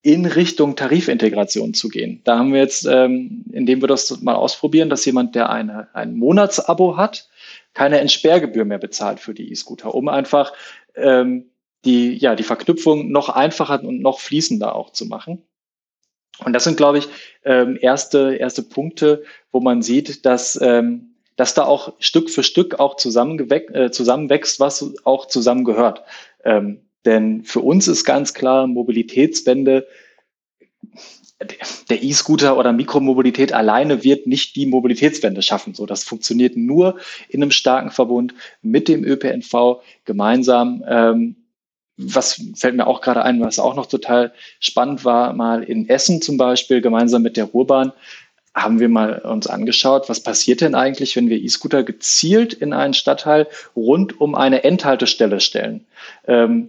in 0.03 0.27
Richtung 0.27 0.77
Tarifintegration 0.77 1.73
zu 1.73 1.89
gehen. 1.89 2.21
Da 2.25 2.39
haben 2.39 2.53
wir 2.53 2.61
jetzt, 2.61 2.87
ähm, 2.87 3.45
indem 3.53 3.81
wir 3.81 3.89
das 3.89 4.21
mal 4.21 4.35
ausprobieren, 4.35 4.91
dass 4.91 5.07
jemand, 5.07 5.35
der 5.35 5.49
eine, 5.49 5.89
ein 5.95 6.15
Monatsabo 6.15 6.99
hat, 6.99 7.29
keine 7.73 8.01
Entsperrgebühr 8.01 8.67
mehr 8.67 8.79
bezahlt 8.79 9.19
für 9.19 9.33
die 9.33 9.51
E-Scooter, 9.51 9.95
um 9.95 10.09
einfach 10.09 10.53
ähm, 10.95 11.47
die, 11.87 12.17
ja, 12.17 12.35
die 12.35 12.43
Verknüpfung 12.43 13.11
noch 13.11 13.31
einfacher 13.31 13.83
und 13.83 14.01
noch 14.01 14.21
fließender 14.21 14.75
auch 14.75 14.91
zu 14.91 15.07
machen. 15.07 15.43
Und 16.45 16.53
das 16.53 16.65
sind, 16.65 16.77
glaube 16.77 16.99
ich, 16.99 17.09
ähm, 17.45 17.79
erste, 17.81 18.37
erste 18.37 18.63
Punkte, 18.63 19.23
wo 19.53 19.61
man 19.61 19.83
sieht, 19.83 20.27
dass, 20.27 20.59
ähm, 20.61 21.15
dass 21.37 21.55
da 21.55 21.65
auch 21.65 21.95
Stück 21.99 22.29
für 22.31 22.43
Stück 22.43 22.79
auch 22.81 22.97
äh, 22.97 23.91
zusammenwächst, 23.91 24.61
was 24.61 24.95
auch 25.05 25.27
zusammengehört. 25.27 26.03
Ähm, 26.45 26.81
denn 27.05 27.45
für 27.45 27.61
uns 27.61 27.89
ist 27.89 28.05
ganz 28.05 28.35
klar, 28.35 28.67
Mobilitätswende, 28.67 29.87
der 31.91 32.03
E-Scooter 32.03 32.57
oder 32.57 32.73
Mikromobilität 32.73 33.53
alleine 33.53 34.05
wird 34.05 34.27
nicht 34.27 34.57
die 34.57 34.67
Mobilitätswende 34.67 35.43
schaffen. 35.43 35.75
So, 35.75 35.85
das 35.87 36.05
funktioniert 36.05 36.57
nur 36.57 36.99
in 37.29 37.43
einem 37.43 37.51
starken 37.51 37.91
Verbund 37.91 38.35
mit 38.63 38.89
dem 38.89 39.05
ÖPNV 39.05 39.83
gemeinsam. 40.05 40.85
Ähm, 40.89 41.37
was 41.97 42.43
fällt 42.57 42.77
mir 42.77 42.87
auch 42.87 43.01
gerade 43.01 43.23
ein, 43.23 43.41
was 43.41 43.59
auch 43.59 43.75
noch 43.75 43.87
total 43.87 44.33
spannend 44.59 45.05
war, 45.05 45.33
mal 45.33 45.63
in 45.63 45.89
Essen 45.89 46.21
zum 46.23 46.37
Beispiel, 46.37 46.81
gemeinsam 46.81 47.23
mit 47.23 47.37
der 47.37 47.45
Ruhrbahn, 47.45 47.93
haben 48.55 48.79
wir 48.79 48.89
mal 48.89 49.19
uns 49.19 49.47
angeschaut, 49.47 50.09
was 50.09 50.21
passiert 50.23 50.61
denn 50.61 50.75
eigentlich, 50.75 51.17
wenn 51.17 51.29
wir 51.29 51.43
E-Scooter 51.43 51.83
gezielt 51.83 52.55
in 52.55 52.73
einen 52.73 52.95
Stadtteil 52.95 53.49
rund 53.75 54.21
um 54.21 54.35
eine 54.35 54.63
Endhaltestelle 54.63 55.41
stellen. 55.41 55.87
Ähm, 56.27 56.69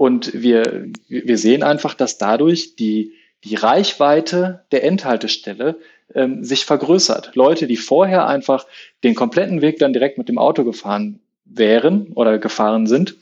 und 0.00 0.32
wir, 0.32 0.86
wir 1.08 1.36
sehen 1.36 1.62
einfach, 1.62 1.92
dass 1.92 2.16
dadurch 2.16 2.74
die, 2.74 3.12
die 3.44 3.54
Reichweite 3.54 4.64
der 4.72 4.82
Endhaltestelle 4.82 5.76
ähm, 6.14 6.42
sich 6.42 6.64
vergrößert. 6.64 7.32
Leute, 7.34 7.66
die 7.66 7.76
vorher 7.76 8.26
einfach 8.26 8.64
den 9.04 9.14
kompletten 9.14 9.60
Weg 9.60 9.78
dann 9.78 9.92
direkt 9.92 10.16
mit 10.16 10.30
dem 10.30 10.38
Auto 10.38 10.64
gefahren 10.64 11.20
wären 11.44 12.14
oder 12.14 12.38
gefahren 12.38 12.86
sind, 12.86 13.16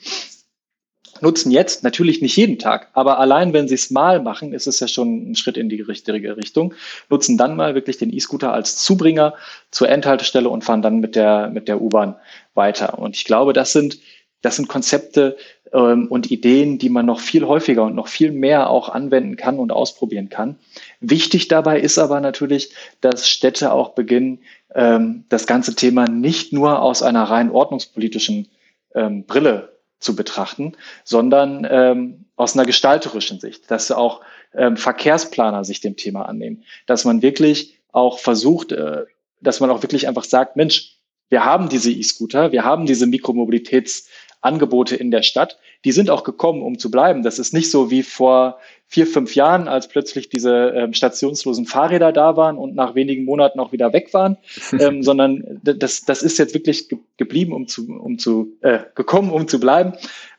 nutzen 1.21 1.51
jetzt 1.51 1.83
natürlich 1.83 2.23
nicht 2.23 2.37
jeden 2.37 2.61
Tag, 2.61 2.91
aber 2.93 3.19
allein 3.19 3.53
wenn 3.53 3.67
sie 3.67 3.75
es 3.75 3.91
mal 3.91 4.23
machen, 4.23 4.53
ist 4.53 4.69
es 4.69 4.79
ja 4.79 4.87
schon 4.87 5.33
ein 5.33 5.35
Schritt 5.35 5.57
in 5.57 5.69
die 5.69 5.81
richtige 5.81 6.37
Richtung, 6.37 6.75
nutzen 7.11 7.37
dann 7.37 7.57
mal 7.57 7.75
wirklich 7.75 7.99
den 7.99 8.13
E-Scooter 8.13 8.53
als 8.53 8.77
Zubringer 8.77 9.35
zur 9.73 9.89
Endhaltestelle 9.89 10.49
und 10.49 10.63
fahren 10.63 10.83
dann 10.83 11.01
mit 11.01 11.17
der, 11.17 11.51
mit 11.51 11.67
der 11.67 11.81
U-Bahn 11.81 12.15
weiter. 12.55 12.99
Und 13.01 13.17
ich 13.17 13.25
glaube, 13.25 13.53
das 13.53 13.73
sind, 13.73 13.99
das 14.43 14.57
sind 14.57 14.69
Konzepte, 14.69 15.37
ähm, 15.73 16.07
und 16.09 16.31
Ideen, 16.31 16.79
die 16.79 16.89
man 16.89 17.07
noch 17.07 17.21
viel 17.21 17.47
häufiger 17.47 17.85
und 17.85 17.95
noch 17.95 18.09
viel 18.09 18.33
mehr 18.33 18.71
auch 18.71 18.89
anwenden 18.89 19.37
kann 19.37 19.59
und 19.59 19.73
ausprobieren 19.73 20.29
kann. 20.29 20.59
Wichtig 21.01 21.49
dabei 21.49 21.81
ist 21.81 21.99
aber 21.99 22.21
natürlich, 22.21 22.73
dass 23.01 23.29
Städte 23.29 23.73
auch 23.73 23.91
beginnen, 23.91 24.41
ähm, 24.75 25.25
das 25.29 25.47
ganze 25.47 25.75
Thema 25.75 26.07
nicht 26.09 26.53
nur 26.53 26.81
aus 26.81 27.03
einer 27.03 27.25
rein 27.25 27.51
ordnungspolitischen 27.51 28.49
ähm, 28.95 29.25
Brille 29.25 29.77
zu 30.01 30.15
betrachten, 30.15 30.75
sondern 31.05 31.67
ähm, 31.69 32.25
aus 32.37 32.55
einer 32.55 32.67
gestalterischen 32.67 33.41
Sicht, 33.41 33.71
dass 33.71 33.91
auch 33.91 34.21
ähm, 34.55 34.77
Verkehrsplaner 34.77 35.65
sich 35.65 35.81
dem 35.81 35.97
Thema 35.97 36.23
annehmen, 36.27 36.65
dass 36.87 37.05
man 37.05 37.21
wirklich 37.21 37.79
auch 37.91 38.19
versucht, 38.19 38.73
äh, 38.73 39.05
dass 39.41 39.61
man 39.61 39.71
auch 39.71 39.83
wirklich 39.83 40.07
einfach 40.09 40.25
sagt, 40.25 40.57
Mensch, 40.57 40.95
wir 41.31 41.45
haben 41.45 41.69
diese 41.69 41.91
E-Scooter, 41.91 42.53
wir 42.53 42.65
haben 42.65 42.87
diese 42.87 43.07
Mikromobilitäts 43.07 44.09
Angebote 44.41 44.97
in 44.97 45.11
der 45.11 45.23
Stadt. 45.23 45.59
Die 45.85 45.93
sind 45.93 46.11
auch 46.11 46.25
gekommen, 46.25 46.63
um 46.63 46.79
zu 46.79 46.91
bleiben. 46.91 47.23
Das 47.23 47.39
ist 47.39 47.53
nicht 47.53 47.71
so 47.71 47.91
wie 47.91 48.03
vor 48.03 48.59
vier, 48.87 49.07
fünf 49.07 49.35
Jahren, 49.35 49.69
als 49.69 49.89
plötzlich 49.89 50.29
diese 50.29 50.73
ähm, 50.75 50.95
stationslosen 50.95 51.67
Fahrräder 51.67 52.13
da 52.13 52.37
waren 52.37 52.57
und 52.57 52.75
nach 52.75 52.95
wenigen 52.95 53.25
Monaten 53.25 53.61
auch 53.61 53.73
wieder 53.73 53.93
weg 53.93 54.13
waren, 54.15 54.39
ähm, 54.79 55.03
sondern 55.03 55.61
das, 55.63 56.05
das 56.05 56.23
ist 56.23 56.39
jetzt 56.39 56.55
wirklich 56.55 56.89
ge 56.89 56.99
geblieben, 57.17 57.53
um 57.53 57.67
zu, 57.67 57.89
um 57.89 58.19
zu, 58.19 58.57
äh, 58.61 58.81
gekommen, 58.95 59.31
um 59.31 59.49
zu 59.49 59.61
bleiben. 59.61 59.93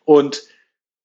Und 0.06 0.44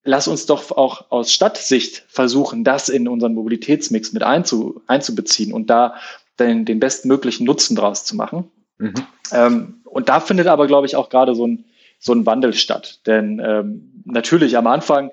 lass 0.04 0.28
uns 0.28 0.46
doch 0.46 0.70
auch 0.70 1.10
aus 1.10 1.32
Stadtsicht 1.32 2.04
versuchen, 2.08 2.64
das 2.64 2.88
in 2.88 3.08
unseren 3.08 3.34
Mobilitätsmix 3.34 4.12
mit 4.12 4.22
einzu, 4.22 4.82
einzubeziehen 4.86 5.52
und 5.52 5.68
da 5.68 5.94
den, 6.38 6.64
den 6.64 6.80
bestmöglichen 6.80 7.46
Nutzen 7.46 7.76
draus 7.76 8.04
zu 8.04 8.16
machen. 8.16 8.50
Mhm. 8.78 8.94
Ähm, 9.32 9.74
und 9.84 10.08
da 10.08 10.20
findet 10.20 10.46
aber, 10.46 10.66
glaube 10.66 10.86
ich, 10.86 10.96
auch 10.96 11.08
gerade 11.08 11.34
so 11.34 11.46
ein, 11.46 11.64
so 12.04 12.12
ein 12.12 12.26
Wandel 12.26 12.52
statt. 12.52 13.00
Denn 13.06 13.40
ähm, 13.44 14.02
natürlich 14.04 14.58
am 14.58 14.66
Anfang, 14.66 15.10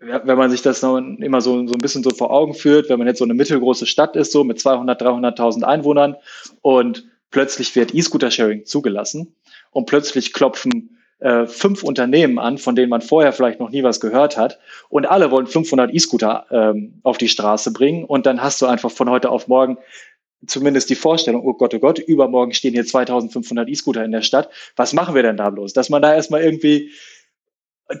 wenn 0.00 0.36
man 0.36 0.50
sich 0.50 0.60
das 0.60 0.82
noch 0.82 0.98
immer 0.98 1.40
so, 1.40 1.66
so 1.68 1.74
ein 1.74 1.78
bisschen 1.78 2.02
so 2.02 2.10
vor 2.10 2.32
Augen 2.32 2.54
führt, 2.54 2.88
wenn 2.88 2.98
man 2.98 3.06
jetzt 3.06 3.18
so 3.18 3.24
eine 3.24 3.34
mittelgroße 3.34 3.86
Stadt 3.86 4.16
ist, 4.16 4.32
so 4.32 4.42
mit 4.42 4.58
200, 4.58 5.00
300.000 5.00 5.62
Einwohnern 5.62 6.16
und 6.62 7.08
plötzlich 7.30 7.74
wird 7.76 7.94
E-Scooter-Sharing 7.94 8.64
zugelassen 8.64 9.36
und 9.70 9.86
plötzlich 9.86 10.32
klopfen 10.32 10.98
äh, 11.20 11.46
fünf 11.46 11.84
Unternehmen 11.84 12.40
an, 12.40 12.58
von 12.58 12.74
denen 12.74 12.90
man 12.90 13.00
vorher 13.00 13.32
vielleicht 13.32 13.60
noch 13.60 13.70
nie 13.70 13.84
was 13.84 14.00
gehört 14.00 14.36
hat 14.36 14.58
und 14.88 15.06
alle 15.06 15.30
wollen 15.30 15.46
500 15.46 15.94
E-Scooter 15.94 16.46
ähm, 16.50 16.98
auf 17.04 17.18
die 17.18 17.28
Straße 17.28 17.72
bringen 17.72 18.04
und 18.04 18.26
dann 18.26 18.42
hast 18.42 18.60
du 18.60 18.66
einfach 18.66 18.90
von 18.90 19.08
heute 19.08 19.30
auf 19.30 19.46
morgen 19.46 19.78
zumindest 20.46 20.90
die 20.90 20.94
Vorstellung, 20.94 21.44
oh 21.46 21.54
Gott, 21.54 21.74
oh 21.74 21.78
Gott, 21.78 21.98
übermorgen 21.98 22.52
stehen 22.52 22.74
hier 22.74 22.86
2500 22.86 23.68
E-Scooter 23.68 24.04
in 24.04 24.12
der 24.12 24.22
Stadt. 24.22 24.50
Was 24.76 24.92
machen 24.92 25.14
wir 25.14 25.22
denn 25.22 25.36
da 25.36 25.50
bloß? 25.50 25.72
Dass 25.72 25.88
man 25.88 26.02
da 26.02 26.14
erstmal 26.14 26.42
irgendwie 26.42 26.90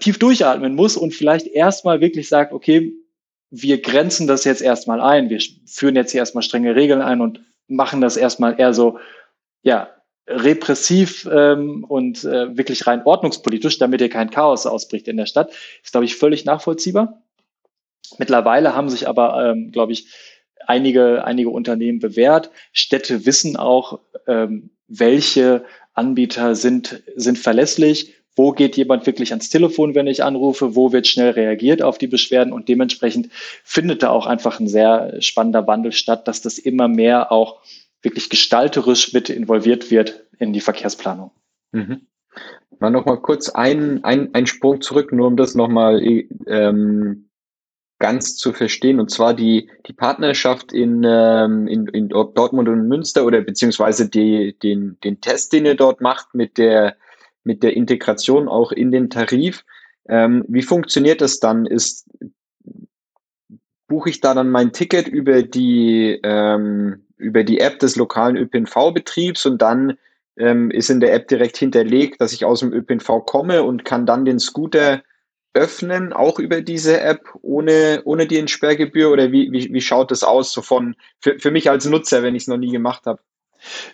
tief 0.00 0.18
durchatmen 0.18 0.74
muss 0.74 0.96
und 0.96 1.14
vielleicht 1.14 1.46
erstmal 1.46 2.00
wirklich 2.00 2.28
sagt, 2.28 2.52
okay, 2.52 2.92
wir 3.50 3.80
grenzen 3.82 4.26
das 4.26 4.44
jetzt 4.44 4.62
erstmal 4.62 5.00
ein. 5.00 5.28
Wir 5.28 5.40
führen 5.66 5.96
jetzt 5.96 6.12
hier 6.12 6.20
erstmal 6.20 6.42
strenge 6.42 6.74
Regeln 6.74 7.02
ein 7.02 7.20
und 7.20 7.40
machen 7.68 8.00
das 8.00 8.16
erstmal 8.16 8.58
eher 8.58 8.72
so, 8.72 8.98
ja, 9.62 9.90
repressiv 10.26 11.28
ähm, 11.30 11.84
und 11.84 12.24
äh, 12.24 12.56
wirklich 12.56 12.86
rein 12.86 13.02
ordnungspolitisch, 13.04 13.78
damit 13.78 14.00
hier 14.00 14.08
kein 14.08 14.30
Chaos 14.30 14.66
ausbricht 14.66 15.08
in 15.08 15.16
der 15.16 15.26
Stadt. 15.26 15.52
Ist, 15.82 15.92
glaube 15.92 16.04
ich, 16.06 16.16
völlig 16.16 16.44
nachvollziehbar. 16.44 17.22
Mittlerweile 18.18 18.74
haben 18.74 18.88
sich 18.88 19.08
aber, 19.08 19.50
ähm, 19.50 19.72
glaube 19.72 19.92
ich, 19.92 20.06
einige, 20.66 21.24
einige 21.24 21.50
Unternehmen 21.50 21.98
bewährt. 21.98 22.50
Städte 22.72 23.26
wissen 23.26 23.56
auch, 23.56 24.00
ähm, 24.26 24.70
welche 24.88 25.64
Anbieter 25.94 26.54
sind, 26.54 27.02
sind 27.16 27.38
verlässlich, 27.38 28.14
wo 28.34 28.52
geht 28.52 28.76
jemand 28.76 29.06
wirklich 29.06 29.32
ans 29.32 29.50
Telefon, 29.50 29.94
wenn 29.94 30.06
ich 30.06 30.24
anrufe, 30.24 30.74
wo 30.74 30.92
wird 30.92 31.06
schnell 31.06 31.30
reagiert 31.30 31.82
auf 31.82 31.98
die 31.98 32.06
Beschwerden 32.06 32.52
und 32.52 32.68
dementsprechend 32.68 33.28
findet 33.62 34.02
da 34.02 34.10
auch 34.10 34.26
einfach 34.26 34.58
ein 34.58 34.68
sehr 34.68 35.20
spannender 35.20 35.66
Wandel 35.66 35.92
statt, 35.92 36.26
dass 36.28 36.40
das 36.40 36.58
immer 36.58 36.88
mehr 36.88 37.30
auch 37.30 37.60
wirklich 38.00 38.30
gestalterisch 38.30 39.12
mit 39.12 39.28
involviert 39.28 39.90
wird 39.90 40.24
in 40.38 40.52
die 40.52 40.60
Verkehrsplanung. 40.60 41.30
Mhm. 41.72 42.06
Mal 42.78 42.90
nochmal 42.90 43.20
kurz 43.20 43.50
ein, 43.50 44.02
ein, 44.02 44.34
ein 44.34 44.46
Sprung 44.46 44.80
zurück, 44.80 45.12
nur 45.12 45.26
um 45.26 45.36
das 45.36 45.54
nochmal 45.54 46.02
ähm, 46.46 47.28
ganz 48.02 48.36
zu 48.36 48.52
verstehen, 48.52 48.98
und 48.98 49.12
zwar 49.12 49.32
die, 49.32 49.70
die 49.86 49.92
Partnerschaft 49.92 50.72
in, 50.72 51.04
ähm, 51.06 51.68
in, 51.68 51.86
in 51.86 52.08
Dortmund 52.08 52.68
und 52.68 52.88
Münster 52.88 53.24
oder 53.24 53.40
beziehungsweise 53.42 54.08
die, 54.08 54.58
den, 54.60 54.98
den 55.04 55.20
Test, 55.20 55.52
den 55.52 55.66
ihr 55.66 55.76
dort 55.76 56.00
macht 56.00 56.34
mit 56.34 56.58
der, 56.58 56.96
mit 57.44 57.62
der 57.62 57.76
Integration 57.76 58.48
auch 58.48 58.72
in 58.72 58.90
den 58.90 59.08
Tarif. 59.08 59.64
Ähm, 60.08 60.44
wie 60.48 60.62
funktioniert 60.62 61.20
das 61.20 61.38
dann? 61.38 61.64
Ist, 61.64 62.10
buche 63.86 64.10
ich 64.10 64.20
da 64.20 64.34
dann 64.34 64.50
mein 64.50 64.72
Ticket 64.72 65.06
über 65.06 65.44
die, 65.44 66.18
ähm, 66.24 67.06
über 67.18 67.44
die 67.44 67.60
App 67.60 67.78
des 67.78 67.94
lokalen 67.94 68.36
ÖPNV-Betriebs 68.36 69.46
und 69.46 69.62
dann 69.62 69.96
ähm, 70.36 70.72
ist 70.72 70.90
in 70.90 70.98
der 70.98 71.14
App 71.14 71.28
direkt 71.28 71.56
hinterlegt, 71.56 72.20
dass 72.20 72.32
ich 72.32 72.44
aus 72.44 72.60
dem 72.60 72.72
ÖPNV 72.72 73.24
komme 73.26 73.62
und 73.62 73.84
kann 73.84 74.06
dann 74.06 74.24
den 74.24 74.40
Scooter 74.40 75.04
öffnen, 75.54 76.12
auch 76.12 76.38
über 76.38 76.60
diese 76.60 77.00
App, 77.00 77.34
ohne, 77.42 78.02
ohne 78.04 78.26
die 78.26 78.38
Entsperrgebühr? 78.38 79.10
Oder 79.10 79.32
wie, 79.32 79.52
wie, 79.52 79.72
wie 79.72 79.80
schaut 79.80 80.10
das 80.10 80.22
aus, 80.22 80.52
so 80.52 80.62
von, 80.62 80.96
für, 81.20 81.38
für 81.38 81.50
mich 81.50 81.70
als 81.70 81.86
Nutzer, 81.86 82.22
wenn 82.22 82.34
ich 82.34 82.44
es 82.44 82.48
noch 82.48 82.56
nie 82.56 82.72
gemacht 82.72 83.06
habe? 83.06 83.20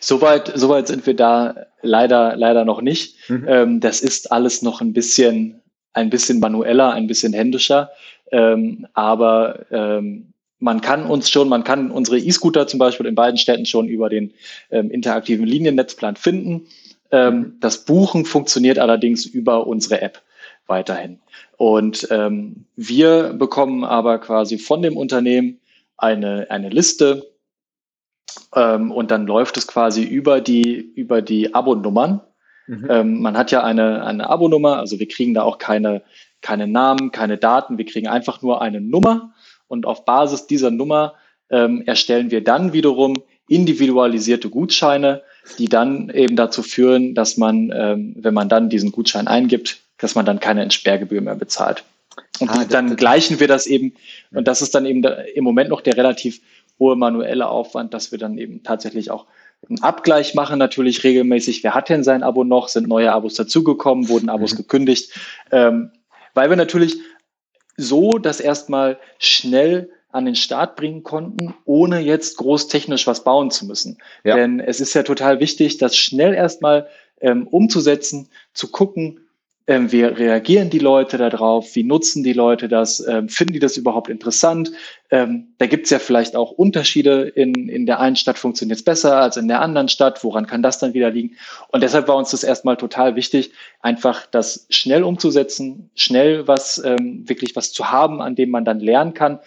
Soweit, 0.00 0.53
soweit 0.55 0.88
sind 0.88 1.07
wir 1.07 1.15
da 1.15 1.67
leider, 1.83 2.37
leider 2.37 2.65
noch 2.65 2.81
nicht. 2.81 3.17
Mhm. 3.29 3.47
Ähm, 3.49 3.81
das 3.81 4.00
ist 4.00 4.33
alles 4.33 4.62
noch 4.62 4.81
ein 4.81 4.93
bisschen, 4.93 5.61
ein 5.93 6.11
bisschen 6.11 6.41
manueller, 6.41 6.93
ein 6.93 7.07
bisschen 7.07 7.33
händischer. 7.33 7.91
Ähm, 8.31 8.87
aber 8.95 9.67
ähm, 9.71 10.33
man 10.59 10.81
kann 10.81 11.07
uns 11.07 11.31
schon, 11.31 11.49
man 11.49 11.65
kann 11.65 11.91
unsere 11.91 12.19
E-Scooter 12.19 12.67
zum 12.67 12.79
Beispiel 12.79 13.07
in 13.07 13.15
beiden 13.15 13.38
Städten 13.38 13.67
schon 13.67 13.88
über 13.88 14.09
den 14.09 14.33
ähm, 14.71 14.91
interaktiven 14.91 15.47
Liniennetzplan 15.47 16.17
finden. 16.17 16.67
Ähm, 17.11 17.35
mhm. 17.35 17.57
das 17.61 17.85
Buchen 17.85 18.25
funktioniert 18.25 18.79
allerdings 18.79 19.25
über 19.25 19.67
unsere 19.67 20.03
App 20.03 20.23
weiterhin. 20.69 21.21
Und 21.57 22.07
ähm, 22.11 22.67
wir 22.77 23.33
bekommen 23.33 23.85
aber 23.85 24.19
quasi 24.19 24.59
von 24.59 24.83
dem 24.83 24.97
Unternehmen 24.97 25.59
eine, 25.97 26.47
eine 26.51 26.69
Liste 26.69 27.27
ähm, 28.55 28.93
und 28.93 29.11
dann 29.11 29.27
läuft 29.27 29.57
es 29.57 29.67
quasi 29.67 30.05
über 30.05 30.41
die, 30.41 30.75
über 30.75 31.23
die 31.23 31.55
Abonummern. 31.55 32.21
Mhm. 32.67 32.87
Ähm, 32.89 33.21
man 33.23 33.37
hat 33.37 33.51
ja 33.51 33.65
eine, 33.65 34.05
eine 34.05 34.29
Abonummer, 34.29 34.79
also 34.79 34.99
wir 34.99 35.09
kriegen 35.09 35.35
da 35.35 35.43
auch 35.43 35.59
keine, 35.59 36.03
keine 36.43 36.69
Namen, 36.69 37.11
keine 37.11 37.39
Daten, 37.39 37.79
wir 37.79 37.87
kriegen 37.87 38.07
einfach 38.07 38.43
nur 38.43 38.63
eine 38.63 38.81
Nummer 38.81 39.35
und 39.67 39.87
auf 39.87 40.05
Basis 40.05 40.47
dieser 40.47 40.71
Nummer 40.71 41.15
ähm, 41.51 41.83
erstellen 41.87 42.31
wir 42.31 42.45
dann 42.45 42.73
wiederum 42.73 43.15
individualisierte 43.49 44.51
Gutscheine, 44.51 45.23
die 45.59 45.69
dann 45.69 46.11
eben 46.11 46.37
dazu 46.37 46.63
führen, 46.63 47.15
dass 47.15 47.39
man, 47.39 47.73
ähm, 47.75 48.15
wenn 48.19 48.35
man 48.35 48.51
dann 48.51 48.69
diesen 48.69 48.93
Gutschein 48.93 49.27
eingibt, 49.27 49.81
dass 49.99 50.14
man 50.14 50.26
dann 50.26 50.40
keine 50.40 50.62
Entsperrgebühr 50.62 51.21
mehr 51.21 51.35
bezahlt. 51.35 51.85
Und 52.40 52.50
ah, 52.50 52.64
dann 52.64 52.97
gleichen 52.97 53.40
wir 53.40 53.49
das 53.49 53.67
eben, 53.67 53.95
und 54.33 54.49
das 54.49 54.62
ist 54.62 54.75
dann 54.75 54.87
eben 54.87 55.05
im 55.05 55.45
Moment 55.45 55.71
noch 55.71 55.81
der 55.81 55.97
relativ 55.97 56.40
hohe 56.78 56.97
manuelle 56.97 57.49
Aufwand, 57.49 57.95
dass 57.95 58.12
wir 58.12 58.19
dann 58.19 58.38
eben 58.38 58.62
tatsächlich 58.62 59.11
auch 59.11 59.26
einen 59.69 59.83
Abgleich 59.83 60.35
machen, 60.35 60.59
natürlich 60.59 61.02
regelmäßig. 61.02 61.64
Wer 61.64 61.75
hat 61.75 61.88
denn 61.88 62.05
sein 62.05 62.23
Abo 62.23 62.45
noch? 62.45 62.69
Sind 62.69 62.87
neue 62.87 63.12
Abos 63.12 63.35
dazugekommen? 63.35 64.09
Wurden 64.09 64.28
Abos 64.28 64.52
mhm. 64.52 64.59
gekündigt? 64.59 65.12
Ähm, 65.50 65.90
weil 66.35 66.49
wir 66.49 66.57
natürlich 66.57 66.99
so 67.76 68.19
das 68.19 68.40
erstmal 68.40 68.99
schnell 69.19 69.90
an 70.11 70.25
den 70.25 70.37
Start 70.37 70.76
bringen 70.76 71.02
konnten, 71.02 71.55
ohne 71.64 72.00
jetzt 72.00 72.38
groß 72.38 72.69
technisch 72.69 73.07
was 73.07 73.25
bauen 73.25 73.50
zu 73.50 73.67
müssen. 73.67 73.99
Ja. 74.25 74.37
Denn 74.37 74.61
es 74.61 74.81
ist 74.81 74.95
ja 74.95 75.02
total 75.02 75.40
wichtig, 75.40 75.78
das 75.78 75.97
schnell 75.97 76.35
erstmal 76.35 76.88
ähm, 77.21 77.47
umzusetzen, 77.47 78.28
zu 78.55 78.71
gucken, 78.71 79.28
ähm, 79.68 79.92
wie 79.92 80.02
reagieren 80.02 80.70
die 80.70 80.78
Leute 80.78 81.18
darauf? 81.18 81.74
Wie 81.76 81.85
nutzen 81.85 82.24
die 82.24 82.33
Leute 82.33 82.68
das? 82.68 83.07
Ähm, 83.07 83.28
finden 83.28 83.52
die 83.52 83.59
das 83.59 83.76
überhaupt 83.76 84.09
interessant? 84.09 84.72
Ähm, 85.11 85.54
da 85.59 85.66
gibt 85.66 85.85
es 85.85 85.90
ja 85.90 85.98
vielleicht 85.98 86.35
auch 86.35 86.52
Unterschiede. 86.52 87.28
In, 87.28 87.68
in 87.68 87.85
der 87.85 88.00
einen 88.00 88.16
Stadt 88.16 88.38
funktioniert 88.38 88.78
es 88.78 88.85
besser 88.85 89.18
als 89.18 89.37
in 89.37 89.46
der 89.46 89.61
anderen 89.61 89.90
Stadt. 89.90 90.24
Woran 90.24 90.46
kann 90.46 90.62
das 90.62 90.78
dann 90.78 90.94
wieder 90.94 91.11
liegen? 91.11 91.37
Und 91.70 91.83
deshalb 91.83 92.09
war 92.09 92.16
uns 92.16 92.31
das 92.31 92.44
erstmal 92.44 92.78
total 92.78 93.14
wichtig, 93.14 93.52
einfach 93.81 94.24
das 94.26 94.66
schnell 94.70 95.04
umzusetzen, 95.04 95.90
schnell 95.94 96.48
was, 96.48 96.83
ähm, 96.83 97.28
wirklich 97.28 97.54
was 97.54 97.70
zu 97.72 97.90
haben, 97.90 98.22
an 98.22 98.37
dem 98.37 98.50
man 98.50 98.64
dann 98.64 98.81
lernen 98.81 99.12
kann 99.12 99.40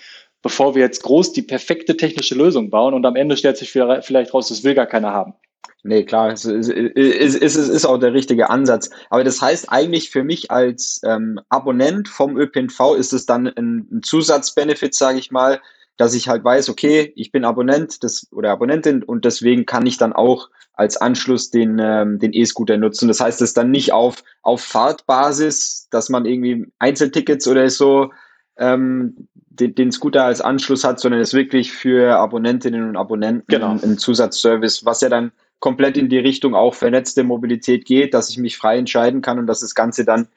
bevor 0.43 0.73
wir 0.73 0.81
jetzt 0.81 1.03
groß 1.03 1.33
die 1.33 1.43
perfekte 1.43 1.97
technische 1.97 2.33
Lösung 2.33 2.71
bauen 2.71 2.95
und 2.95 3.05
am 3.05 3.15
Ende 3.15 3.37
stellt 3.37 3.57
sich 3.57 3.71
vielleicht 3.71 4.33
raus, 4.33 4.49
das 4.49 4.63
will 4.63 4.73
gar 4.73 4.87
keiner 4.87 5.11
haben. 5.11 5.35
Nee, 5.83 6.03
klar, 6.03 6.31
es 6.31 6.45
ist, 6.45 6.69
es, 6.69 7.35
ist, 7.35 7.55
es 7.55 7.69
ist 7.69 7.85
auch 7.85 7.97
der 7.97 8.13
richtige 8.13 8.49
Ansatz. 8.49 8.91
Aber 9.09 9.23
das 9.23 9.41
heißt 9.41 9.71
eigentlich 9.71 10.11
für 10.11 10.23
mich 10.23 10.51
als 10.51 11.01
ähm, 11.03 11.39
Abonnent 11.49 12.07
vom 12.07 12.37
ÖPNV 12.37 12.95
ist 12.97 13.13
es 13.13 13.25
dann 13.25 13.47
ein, 13.47 14.01
Zusatzbenefit, 14.03 14.93
sage 14.93 15.17
ich 15.17 15.31
mal, 15.31 15.59
dass 15.97 16.13
ich 16.13 16.27
halt 16.27 16.43
weiß, 16.43 16.69
okay, 16.69 17.11
ich 17.15 17.31
bin 17.31 17.45
Abonnent 17.45 18.03
des, 18.03 18.27
oder 18.31 18.51
Abonnentin 18.51 19.03
und 19.03 19.25
deswegen 19.25 19.65
kann 19.65 19.85
ich 19.85 19.97
dann 19.97 20.13
auch 20.13 20.49
als 20.73 20.97
Anschluss 20.97 21.49
den 21.49 21.79
ähm, 21.79 22.19
den 22.19 22.33
E-Scooter 22.33 22.77
nutzen. 22.77 23.07
Das 23.07 23.19
heißt, 23.19 23.41
es 23.41 23.49
ist 23.49 23.57
dann 23.57 23.71
nicht 23.71 23.91
auf, 23.91 24.23
auf 24.41 24.61
Fahrtbasis, 24.61 25.87
dass 25.91 26.09
man 26.09 26.25
irgendwie 26.25 26.67
Einzeltickets 26.79 27.47
oder 27.47 27.69
so 27.69 28.11
ähm, 28.57 29.27
den, 29.35 29.75
den 29.75 29.91
Scooter 29.91 30.23
als 30.23 30.41
Anschluss 30.41 30.83
hat, 30.83 30.99
sondern 30.99 31.21
es 31.21 31.29
ist 31.29 31.33
wirklich 31.33 31.71
für 31.71 32.15
Abonnentinnen 32.17 32.87
und 32.87 32.97
Abonnenten 32.97 33.45
genau. 33.47 33.71
ein 33.71 33.97
Zusatzservice, 33.97 34.85
was 34.85 35.01
ja 35.01 35.09
dann 35.09 35.31
komplett 35.61 35.95
in 35.95 36.09
die 36.09 36.17
Richtung 36.17 36.55
auch 36.55 36.73
vernetzte 36.73 37.23
Mobilität 37.23 37.85
geht, 37.85 38.13
dass 38.13 38.29
ich 38.29 38.37
mich 38.37 38.57
frei 38.57 38.77
entscheiden 38.77 39.21
kann 39.21 39.39
und 39.39 39.47
dass 39.47 39.61
das 39.61 39.75
Ganze 39.75 40.03
dann 40.03 40.27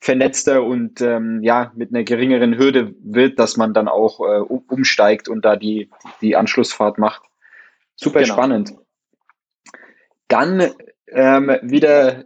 vernetzter 0.00 0.64
und 0.64 1.00
ähm, 1.00 1.40
ja 1.42 1.72
mit 1.76 1.94
einer 1.94 2.02
geringeren 2.02 2.58
Hürde 2.58 2.92
wird, 3.00 3.38
dass 3.38 3.56
man 3.56 3.72
dann 3.72 3.86
auch 3.88 4.20
äh, 4.20 4.40
umsteigt 4.40 5.28
und 5.28 5.44
da 5.44 5.56
die, 5.56 5.88
die 6.20 6.36
Anschlussfahrt 6.36 6.98
macht. 6.98 7.22
Super 7.94 8.22
genau. 8.22 8.34
spannend. 8.34 8.74
Dann 10.26 10.72
ähm, 11.06 11.56
wieder 11.62 12.24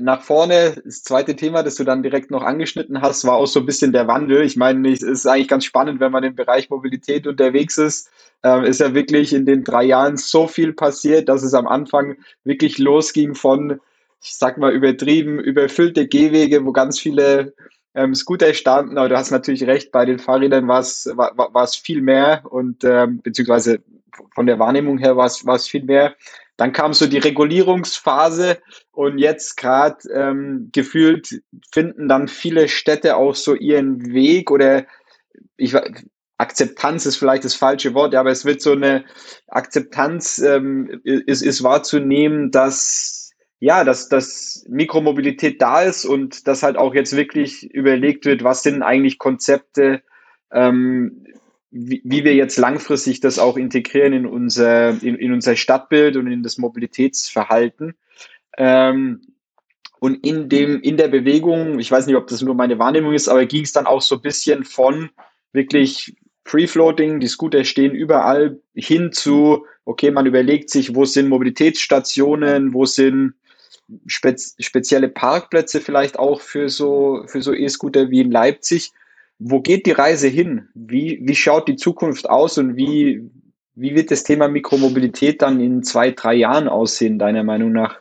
nach 0.00 0.22
vorne, 0.22 0.80
das 0.84 1.02
zweite 1.02 1.36
Thema, 1.36 1.62
das 1.62 1.74
du 1.74 1.84
dann 1.84 2.02
direkt 2.02 2.30
noch 2.30 2.42
angeschnitten 2.42 3.02
hast, 3.02 3.26
war 3.26 3.34
auch 3.34 3.46
so 3.46 3.60
ein 3.60 3.66
bisschen 3.66 3.92
der 3.92 4.08
Wandel. 4.08 4.42
Ich 4.42 4.56
meine, 4.56 4.88
es 4.90 5.02
ist 5.02 5.26
eigentlich 5.26 5.48
ganz 5.48 5.66
spannend, 5.66 6.00
wenn 6.00 6.12
man 6.12 6.24
im 6.24 6.34
Bereich 6.34 6.70
Mobilität 6.70 7.26
unterwegs 7.26 7.76
ist. 7.76 8.10
Ähm, 8.42 8.64
ist 8.64 8.80
ja 8.80 8.94
wirklich 8.94 9.32
in 9.32 9.46
den 9.46 9.64
drei 9.64 9.84
Jahren 9.84 10.16
so 10.16 10.46
viel 10.46 10.72
passiert, 10.72 11.28
dass 11.28 11.42
es 11.42 11.54
am 11.54 11.66
Anfang 11.66 12.16
wirklich 12.44 12.78
losging 12.78 13.34
von, 13.34 13.80
ich 14.22 14.34
sag 14.34 14.58
mal, 14.58 14.72
übertrieben, 14.72 15.40
überfüllte 15.40 16.06
Gehwege, 16.06 16.64
wo 16.64 16.72
ganz 16.72 17.00
viele 17.00 17.54
ähm, 17.94 18.14
Scooter 18.14 18.54
standen. 18.54 18.96
Aber 18.96 19.08
du 19.08 19.16
hast 19.16 19.32
natürlich 19.32 19.66
recht, 19.66 19.90
bei 19.90 20.04
den 20.04 20.20
Fahrrädern 20.20 20.68
war 20.68 20.80
es 20.80 21.10
war, 21.14 21.66
viel 21.66 22.00
mehr 22.00 22.42
und 22.48 22.84
ähm, 22.84 23.20
beziehungsweise 23.22 23.80
von 24.34 24.46
der 24.46 24.58
Wahrnehmung 24.58 24.98
her 24.98 25.16
war 25.16 25.26
es, 25.26 25.44
war 25.44 25.56
es 25.56 25.68
viel 25.68 25.84
mehr. 25.84 26.14
Dann 26.56 26.72
kam 26.72 26.92
so 26.92 27.06
die 27.06 27.18
Regulierungsphase 27.18 28.58
und 28.92 29.18
jetzt 29.18 29.56
gerade 29.56 29.96
ähm, 30.12 30.70
gefühlt 30.72 31.40
finden 31.72 32.08
dann 32.08 32.26
viele 32.26 32.68
Städte 32.68 33.16
auch 33.16 33.34
so 33.34 33.54
ihren 33.54 34.12
Weg 34.12 34.50
oder 34.50 34.84
ich 35.56 35.74
Akzeptanz 36.38 37.04
ist 37.04 37.16
vielleicht 37.16 37.44
das 37.44 37.54
falsche 37.54 37.94
Wort, 37.94 38.14
aber 38.14 38.30
es 38.30 38.44
wird 38.44 38.62
so 38.62 38.72
eine 38.72 39.04
Akzeptanz 39.48 40.38
ähm, 40.38 41.00
ist, 41.04 41.42
ist 41.42 41.62
wahrzunehmen, 41.62 42.50
dass 42.50 43.18
ja, 43.60 43.82
dass, 43.82 44.08
dass 44.08 44.64
Mikromobilität 44.68 45.60
da 45.60 45.82
ist 45.82 46.04
und 46.04 46.46
dass 46.46 46.62
halt 46.62 46.76
auch 46.76 46.94
jetzt 46.94 47.16
wirklich 47.16 47.68
überlegt 47.74 48.24
wird, 48.24 48.44
was 48.44 48.62
sind 48.62 48.82
eigentlich 48.82 49.18
Konzepte, 49.18 50.02
ähm, 50.52 51.24
wie, 51.70 52.00
wie 52.04 52.24
wir 52.24 52.34
jetzt 52.34 52.56
langfristig 52.56 53.18
das 53.20 53.40
auch 53.40 53.56
integrieren 53.56 54.12
in 54.12 54.26
unser, 54.26 54.90
in, 55.02 55.16
in 55.16 55.32
unser 55.32 55.56
Stadtbild 55.56 56.16
und 56.16 56.28
in 56.28 56.44
das 56.44 56.56
Mobilitätsverhalten. 56.58 57.94
Ähm, 58.56 59.22
und 59.98 60.24
in 60.24 60.48
dem, 60.48 60.80
in 60.80 60.96
der 60.96 61.08
Bewegung, 61.08 61.80
ich 61.80 61.90
weiß 61.90 62.06
nicht, 62.06 62.14
ob 62.14 62.28
das 62.28 62.42
nur 62.42 62.54
meine 62.54 62.78
Wahrnehmung 62.78 63.12
ist, 63.12 63.26
aber 63.26 63.44
ging 63.46 63.64
es 63.64 63.72
dann 63.72 63.86
auch 63.86 64.02
so 64.02 64.14
ein 64.14 64.22
bisschen 64.22 64.62
von 64.64 65.10
wirklich 65.52 66.14
Free-Floating, 66.48 67.20
die 67.20 67.28
Scooter 67.28 67.64
stehen 67.64 67.94
überall 67.94 68.58
hin 68.74 69.12
zu, 69.12 69.66
okay, 69.84 70.10
man 70.10 70.26
überlegt 70.26 70.70
sich, 70.70 70.94
wo 70.94 71.04
sind 71.04 71.28
Mobilitätsstationen, 71.28 72.72
wo 72.72 72.86
sind 72.86 73.34
spez 74.06 74.54
spezielle 74.58 75.08
Parkplätze 75.08 75.80
vielleicht 75.80 76.18
auch 76.18 76.40
für 76.40 76.68
so, 76.68 77.22
für 77.26 77.42
so 77.42 77.52
E-Scooter 77.52 78.10
wie 78.10 78.20
in 78.20 78.30
Leipzig. 78.30 78.92
Wo 79.38 79.60
geht 79.60 79.86
die 79.86 79.92
Reise 79.92 80.28
hin? 80.28 80.68
Wie, 80.74 81.20
wie 81.22 81.34
schaut 81.34 81.68
die 81.68 81.76
Zukunft 81.76 82.28
aus 82.28 82.58
und 82.58 82.76
wie, 82.76 83.30
wie 83.74 83.94
wird 83.94 84.10
das 84.10 84.24
Thema 84.24 84.48
Mikromobilität 84.48 85.42
dann 85.42 85.60
in 85.60 85.82
zwei, 85.82 86.10
drei 86.10 86.34
Jahren 86.34 86.68
aussehen, 86.68 87.18
deiner 87.18 87.44
Meinung 87.44 87.72
nach? 87.72 88.00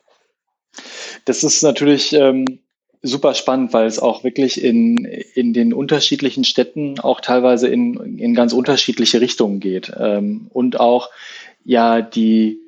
Das 1.25 1.43
ist 1.43 1.61
natürlich 1.63 2.13
ähm, 2.13 2.59
super 3.01 3.33
spannend, 3.33 3.73
weil 3.73 3.85
es 3.85 3.99
auch 3.99 4.23
wirklich 4.23 4.63
in, 4.63 5.05
in 5.05 5.53
den 5.53 5.73
unterschiedlichen 5.73 6.43
Städten 6.43 6.99
auch 6.99 7.21
teilweise 7.21 7.67
in, 7.67 8.17
in 8.17 8.33
ganz 8.33 8.53
unterschiedliche 8.53 9.21
Richtungen 9.21 9.59
geht. 9.59 9.91
Ähm, 9.99 10.47
und 10.51 10.79
auch 10.79 11.09
ja 11.63 12.01
die, 12.01 12.59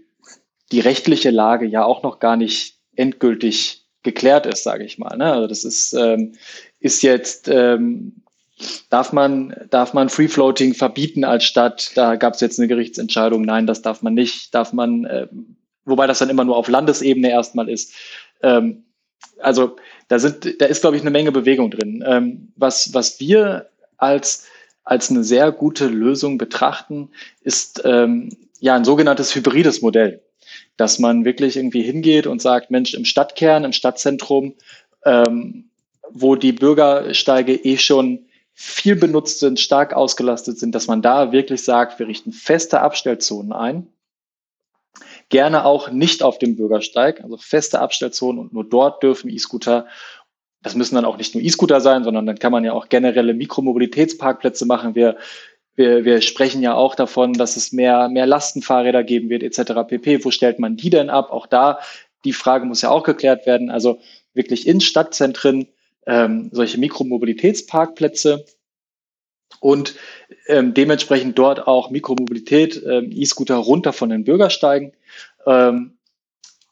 die 0.72 0.80
rechtliche 0.80 1.32
Lage 1.32 1.66
ja 1.66 1.84
auch 1.84 2.04
noch 2.04 2.20
gar 2.20 2.38
nicht 2.38 2.76
endgültig 2.96 3.86
geklärt 4.04 4.46
ist, 4.46 4.64
sage 4.64 4.86
ich 4.86 4.98
mal. 4.98 5.18
Ne? 5.18 5.26
Also 5.26 5.48
das 5.48 5.64
ist, 5.64 5.94
ähm, 5.94 6.34
ist 6.80 7.02
jetzt, 7.02 7.50
ähm, 7.50 8.24
darf 8.90 9.14
man, 9.14 9.56
darf 9.70 9.94
man 9.94 10.10
Free 10.10 10.28
Floating 10.28 10.74
verbieten 10.74 11.24
als 11.24 11.44
Stadt? 11.44 11.92
Da 11.96 12.16
gab 12.16 12.34
es 12.34 12.42
jetzt 12.42 12.60
eine 12.60 12.68
Gerichtsentscheidung, 12.68 13.42
nein, 13.42 13.68
das 13.68 13.82
darf 13.82 14.02
man 14.02 14.14
nicht. 14.14 14.54
Darf 14.54 14.74
man, 14.74 15.06
äh, 15.06 15.28
wobei 15.86 16.08
das 16.08 16.20
dann 16.20 16.30
immer 16.30 16.46
nur 16.46 16.58
auf 16.58 16.68
Landesebene 16.68 17.30
erstmal 17.30 17.70
ist. 17.70 17.94
Ähm, 18.42 18.86
also 19.40 19.76
da 20.08 20.20
sind, 20.20 20.62
da 20.62 20.66
ist, 20.66 20.82
glaube 20.82 20.96
ich, 20.96 21.02
eine 21.02 21.12
Menge 21.12 21.32
Bewegung 21.32 21.72
drin. 21.72 22.04
Ähm, 22.06 22.52
was, 22.56 22.94
was 22.94 23.20
wir 23.20 23.70
als, 23.98 24.48
als 24.84 25.10
eine 25.10 25.24
sehr 25.24 25.52
gute 25.52 25.88
Lösung 25.88 26.38
betrachten, 26.38 27.10
ist 27.42 27.82
ähm, 27.86 28.30
ja 28.60 28.76
ein 28.76 28.86
sogenanntes 28.86 29.36
hybrides 29.36 29.82
Modell 29.82 30.22
dass 30.80 30.98
man 30.98 31.26
wirklich 31.26 31.58
irgendwie 31.58 31.82
hingeht 31.82 32.26
und 32.26 32.42
sagt, 32.42 32.72
Mensch, 32.72 32.94
im 32.94 33.04
Stadtkern, 33.04 33.66
im 33.66 33.74
Stadtzentrum, 33.74 34.56
ähm, 35.06 35.70
wo 36.10 36.36
die 36.36 36.54
Bürgersteige 36.54 37.54
eh 37.54 37.78
schon 37.78 38.26
viel 38.54 38.96
benutzt 38.96 39.40
sind, 39.40 39.60
stark 39.60 39.94
ausgelastet 39.94 40.58
sind, 40.58 40.74
dass 40.76 40.88
man 40.88 41.02
da 41.02 41.32
wirklich 41.32 41.64
sagt, 41.64 42.00
wir 42.00 42.08
richten 42.08 42.32
feste 42.32 42.82
Abstellzonen 42.82 43.52
ein. 43.52 43.88
Gerne 45.30 45.66
auch 45.66 45.92
nicht 45.92 46.24
auf 46.24 46.40
dem 46.40 46.56
Bürgersteig, 46.56 47.24
also 47.24 47.38
feste 47.38 47.80
Abstellzonen 47.80 48.40
und 48.40 48.54
nur 48.54 48.68
dort 48.68 49.04
dürfen 49.04 49.30
E-Scooter 49.30 49.88
das 50.62 50.76
müssen 50.76 50.96
dann 50.96 51.06
auch 51.06 51.16
nicht 51.16 51.34
nur 51.36 51.42
E-Scooter 51.42 51.80
sein, 51.80 52.04
sondern 52.04 52.26
dann 52.26 52.38
kann 52.38 52.52
man 52.52 52.66
ja 52.66 52.74
auch 52.74 52.90
generelle 52.90 53.34
Mikromobilitätsparkplätze 53.34 54.66
machen. 54.66 54.94
Wir 54.94 55.16
wir, 55.80 56.04
wir 56.04 56.20
sprechen 56.20 56.62
ja 56.62 56.74
auch 56.74 56.94
davon, 56.94 57.32
dass 57.32 57.56
es 57.56 57.72
mehr, 57.72 58.10
mehr 58.10 58.28
Lastenfahrräder 58.28 59.02
geben 59.06 59.30
wird, 59.30 59.44
etc. 59.44 59.88
pp. 59.88 60.26
Wo 60.26 60.30
stellt 60.30 60.60
man 60.60 60.76
die 60.76 60.90
denn 60.90 61.10
ab? 61.10 61.32
Auch 61.32 61.48
da, 61.48 61.80
die 62.26 62.34
Frage 62.34 62.66
muss 62.66 62.82
ja 62.82 62.90
auch 62.90 63.04
geklärt 63.04 63.46
werden. 63.46 63.70
Also 63.70 64.00
wirklich 64.34 64.68
in 64.68 64.82
Stadtzentren 64.82 65.70
ähm, 66.06 66.50
solche 66.52 66.80
Mikromobilitätsparkplätze 66.80 68.46
und 69.60 69.96
ähm, 70.48 70.74
dementsprechend 70.74 71.38
dort 71.38 71.68
auch 71.68 71.90
Mikromobilität, 71.90 72.82
ähm, 72.86 73.12
E-Scooter 73.12 73.56
runter 73.56 73.94
von 73.94 74.10
den 74.10 74.24
Bürgersteigen. 74.24 74.94
Ähm, 75.46 75.98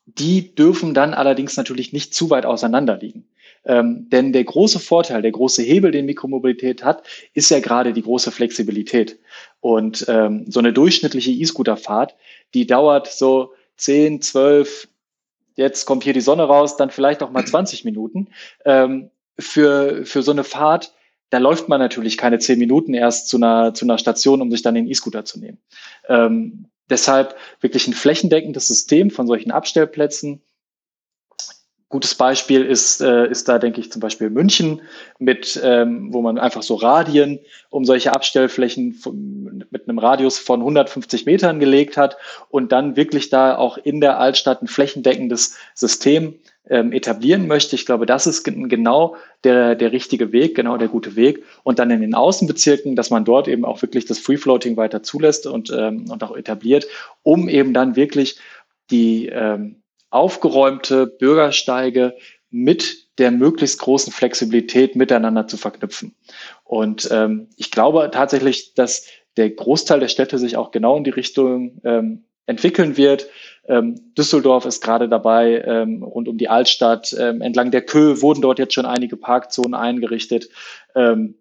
die 0.06 0.56
dürfen 0.56 0.94
dann 0.94 1.14
allerdings 1.14 1.58
natürlich 1.58 1.92
nicht 1.92 2.14
zu 2.14 2.30
weit 2.30 2.46
auseinander 2.46 2.98
liegen. 2.98 3.26
Ähm, 3.66 4.08
denn 4.10 4.32
der 4.32 4.46
große 4.46 4.80
Vorteil, 4.80 5.22
der 5.22 5.32
große 5.32 5.62
Hebel, 5.62 5.92
den 5.92 6.06
Mikromobilität 6.06 6.86
hat, 6.86 7.04
ist 7.34 7.52
ja 7.52 7.60
gerade 7.60 7.92
die 7.92 8.02
große 8.02 8.32
Flexibilität. 8.32 9.20
Und 9.60 10.06
ähm, 10.08 10.46
so 10.50 10.60
eine 10.60 10.72
durchschnittliche 10.72 11.32
E-Scooter-Fahrt, 11.32 12.16
die 12.54 12.66
dauert 12.66 13.08
so 13.08 13.54
10, 13.76 14.22
12, 14.22 14.88
jetzt 15.56 15.86
kommt 15.86 16.06
hier 16.06 16.14
die 16.14 16.22
Sonne 16.22 16.44
raus, 16.44 16.78
dann 16.78 16.92
vielleicht 16.92 17.22
auch 17.22 17.32
mal 17.32 17.46
20 17.46 17.84
Minuten. 17.84 18.30
Ähm, 18.64 19.10
für, 19.38 20.06
für 20.06 20.24
so 20.24 20.32
eine 20.32 20.46
Fahrt, 20.46 20.94
da 21.30 21.40
läuft 21.40 21.70
man 21.70 21.80
natürlich 21.80 22.18
keine 22.18 22.40
10 22.40 22.58
Minuten 22.58 22.94
erst 22.94 23.28
zu 23.28 23.38
einer, 23.38 23.74
zu 23.74 23.86
einer 23.86 23.98
Station, 23.98 24.42
um 24.42 24.52
sich 24.52 24.62
dann 24.62 24.76
den 24.76 24.88
E-Scooter 24.88 25.26
zu 25.26 25.40
nehmen. 25.40 25.60
Ähm, 26.08 26.68
deshalb 26.90 27.36
wirklich 27.60 27.88
ein 27.88 27.94
flächendeckendes 27.94 28.68
System 28.68 29.12
von 29.12 29.28
solchen 29.28 29.52
Abstellplätzen, 29.52 30.42
Gutes 31.90 32.16
Beispiel 32.16 32.66
ist, 32.66 33.00
äh, 33.00 33.30
ist 33.30 33.48
da, 33.48 33.60
denke 33.60 33.80
ich, 33.80 33.92
zum 33.92 34.02
Beispiel 34.02 34.30
München, 34.30 34.82
mit, 35.20 35.60
ähm, 35.64 36.14
wo 36.14 36.22
man 36.22 36.38
einfach 36.38 36.62
so 36.62 36.76
Radien 36.76 37.40
um 37.70 37.86
solche 37.86 38.14
Abstellflächen 38.14 38.94
von, 38.94 39.64
mit 39.70 39.88
einem 39.88 39.98
Radius 39.98 40.38
von 40.38 40.60
150 40.60 41.26
Metern 41.26 41.62
gelegt 41.62 41.96
hat 41.96 42.18
und 42.50 42.74
dann 42.74 42.98
wirklich 42.98 43.30
da 43.30 43.56
auch 43.58 43.78
in 43.78 44.02
der 44.02 44.20
Altstadt 44.20 44.62
ein 44.62 44.68
flächendeckendes 44.68 45.56
System 45.76 46.36
ähm, 46.70 46.92
etablieren 46.92 47.48
möchte. 47.48 47.76
Ich 47.76 47.86
glaube, 47.86 48.06
das 48.06 48.28
ist 48.28 48.44
genau 48.44 49.16
der, 49.46 49.76
der 49.76 49.94
richtige 49.94 50.34
Weg, 50.34 50.56
genau 50.56 50.78
der 50.78 50.90
gute 50.90 51.16
Weg. 51.16 51.44
Und 51.64 51.80
dann 51.80 51.92
in 51.92 52.02
den 52.02 52.16
Außenbezirken, 52.16 52.98
dass 52.98 53.10
man 53.10 53.24
dort 53.24 53.48
eben 53.48 53.64
auch 53.64 53.82
wirklich 53.82 54.06
das 54.06 54.20
Free 54.20 54.38
Floating 54.38 54.76
weiter 54.76 55.04
zulässt 55.04 55.48
und, 55.48 55.72
ähm, 55.72 56.10
und 56.10 56.24
auch 56.24 56.36
etabliert, 56.36 56.86
um 57.24 57.48
eben 57.48 57.74
dann 57.74 57.96
wirklich 57.96 58.40
die, 58.92 59.28
ähm, 59.28 59.82
aufgeräumte 60.10 61.08
Bürgersteige 61.08 62.16
mit 62.50 63.08
der 63.18 63.32
möglichst 63.32 63.80
großen 63.80 64.14
Flexibilität 64.14 64.96
miteinander 64.96 65.48
zu 65.48 65.58
verknüpfen. 65.58 66.16
Und 66.64 67.10
ähm, 67.12 67.50
ich 67.58 67.72
glaube 67.72 68.10
tatsächlich, 68.14 68.74
dass 68.74 69.08
der 69.38 69.50
Großteil 69.50 70.00
der 70.00 70.08
Städte 70.08 70.38
sich 70.38 70.58
auch 70.58 70.72
genau 70.72 70.98
in 70.98 71.04
die 71.04 71.12
Richtung 71.12 71.82
ähm, 71.84 72.26
entwickeln 72.46 72.98
wird. 72.98 73.28
Ähm, 73.68 74.14
Düsseldorf 74.18 74.66
ist 74.66 74.82
gerade 74.82 75.10
dabei, 75.10 75.62
ähm, 75.66 76.02
rund 76.02 76.28
um 76.28 76.38
die 76.38 76.50
Altstadt, 76.50 77.16
ähm, 77.20 77.42
entlang 77.42 77.72
der 77.72 77.82
Kö 77.82 78.22
wurden 78.22 78.42
dort 78.42 78.60
jetzt 78.60 78.74
schon 78.74 78.86
einige 78.86 79.18
Parkzonen 79.18 79.74
eingerichtet. 79.74 80.50
Ähm, 80.96 81.36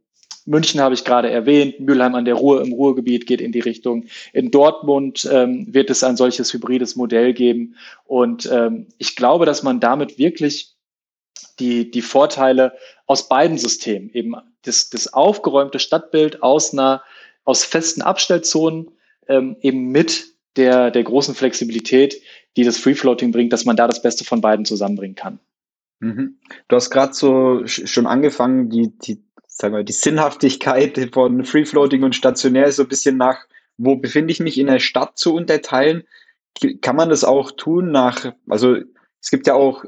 München 0.47 0.81
habe 0.81 0.95
ich 0.95 1.05
gerade 1.05 1.29
erwähnt, 1.29 1.81
Mülheim 1.81 2.15
an 2.15 2.25
der 2.25 2.35
Ruhr 2.35 2.63
im 2.63 2.73
Ruhrgebiet 2.73 3.27
geht 3.27 3.41
in 3.41 3.53
die 3.53 3.61
Richtung. 3.61 4.07
In 4.33 4.51
Dortmund 4.51 5.29
ähm, 5.31 5.67
wird 5.69 5.91
es 5.91 6.05
ein 6.05 6.17
solches 6.17 6.53
hybrides 6.53 6.97
Modell 6.97 7.35
geben. 7.35 7.75
Und 8.05 8.49
ähm, 8.51 8.87
ich 8.97 9.17
glaube, 9.17 9.45
dass 9.45 9.65
man 9.65 9.81
damit 9.81 10.19
wirklich 10.19 10.77
die, 11.59 11.91
die 11.91 12.03
Vorteile 12.03 12.75
aus 13.07 13.29
beiden 13.29 13.59
Systemen, 13.59 14.11
eben 14.13 14.35
das, 14.63 14.89
das 14.89 15.13
aufgeräumte 15.13 15.81
Stadtbild 15.81 16.43
aus 16.43 16.73
einer, 16.73 17.03
aus 17.45 17.65
festen 17.65 18.03
Abstellzonen, 18.03 18.93
ähm, 19.29 19.57
eben 19.61 19.91
mit 19.91 20.27
der, 20.57 20.91
der 20.91 21.03
großen 21.03 21.35
Flexibilität, 21.35 22.23
die 22.57 22.65
das 22.65 22.79
Free 22.79 22.95
Floating 22.95 23.33
bringt, 23.33 23.53
dass 23.53 23.65
man 23.65 23.77
da 23.77 23.87
das 23.87 24.01
Beste 24.01 24.25
von 24.25 24.41
beiden 24.41 24.65
zusammenbringen 24.65 25.17
kann. 25.17 25.41
Mhm. 26.01 26.39
Du 26.69 26.77
hast 26.77 26.91
gerade 26.91 27.15
so 27.15 27.67
schon 27.67 28.07
angefangen, 28.07 28.71
die, 28.71 28.97
die 28.99 29.26
sagen 29.59 29.75
wir, 29.75 29.85
die 29.85 29.92
Sinnhaftigkeit 29.92 31.11
von 31.12 31.45
Free 31.45 31.64
Floating 31.64 32.03
und 32.03 32.14
stationär 32.14 32.71
so 32.73 32.83
ein 32.83 32.88
bisschen 32.88 33.16
nach, 33.16 33.38
wo 33.79 33.97
befinde 33.97 34.33
ich 34.33 34.40
mich 34.40 34.59
in 34.59 34.66
der 34.66 34.81
Stadt 34.81 35.16
zu 35.16 35.35
unterteilen. 35.35 36.05
Kann 36.83 36.97
man 36.97 37.09
das 37.09 37.25
auch 37.25 37.53
tun 37.53 37.90
nach, 37.90 38.33
also 38.49 38.77
es 39.21 39.31
gibt 39.31 39.47
ja 39.47 39.55
auch, 39.55 39.85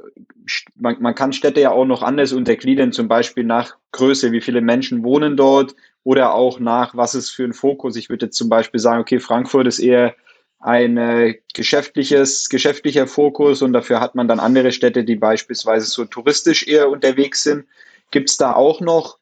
man, 0.74 0.96
man 1.00 1.14
kann 1.14 1.32
Städte 1.32 1.60
ja 1.60 1.70
auch 1.70 1.84
noch 1.84 2.02
anders 2.02 2.32
untergliedern, 2.32 2.92
zum 2.92 3.08
Beispiel 3.08 3.44
nach 3.44 3.76
Größe, 3.92 4.32
wie 4.32 4.40
viele 4.40 4.62
Menschen 4.62 5.04
wohnen 5.04 5.36
dort 5.36 5.74
oder 6.02 6.34
auch 6.34 6.60
nach, 6.60 6.96
was 6.96 7.14
ist 7.14 7.30
für 7.30 7.44
ein 7.44 7.52
Fokus. 7.52 7.96
Ich 7.96 8.08
würde 8.08 8.26
jetzt 8.26 8.36
zum 8.36 8.48
Beispiel 8.48 8.80
sagen, 8.80 9.00
okay, 9.00 9.20
Frankfurt 9.20 9.66
ist 9.66 9.78
eher 9.78 10.14
ein 10.60 10.96
äh, 10.96 11.38
geschäftliches, 11.54 12.48
geschäftlicher 12.48 13.06
Fokus 13.06 13.62
und 13.62 13.74
dafür 13.74 14.00
hat 14.00 14.14
man 14.14 14.28
dann 14.28 14.40
andere 14.40 14.72
Städte, 14.72 15.04
die 15.04 15.16
beispielsweise 15.16 15.86
so 15.86 16.04
touristisch 16.06 16.66
eher 16.66 16.88
unterwegs 16.88 17.42
sind. 17.42 17.66
Gibt 18.10 18.30
es 18.30 18.38
da 18.38 18.54
auch 18.54 18.80
noch 18.80 19.17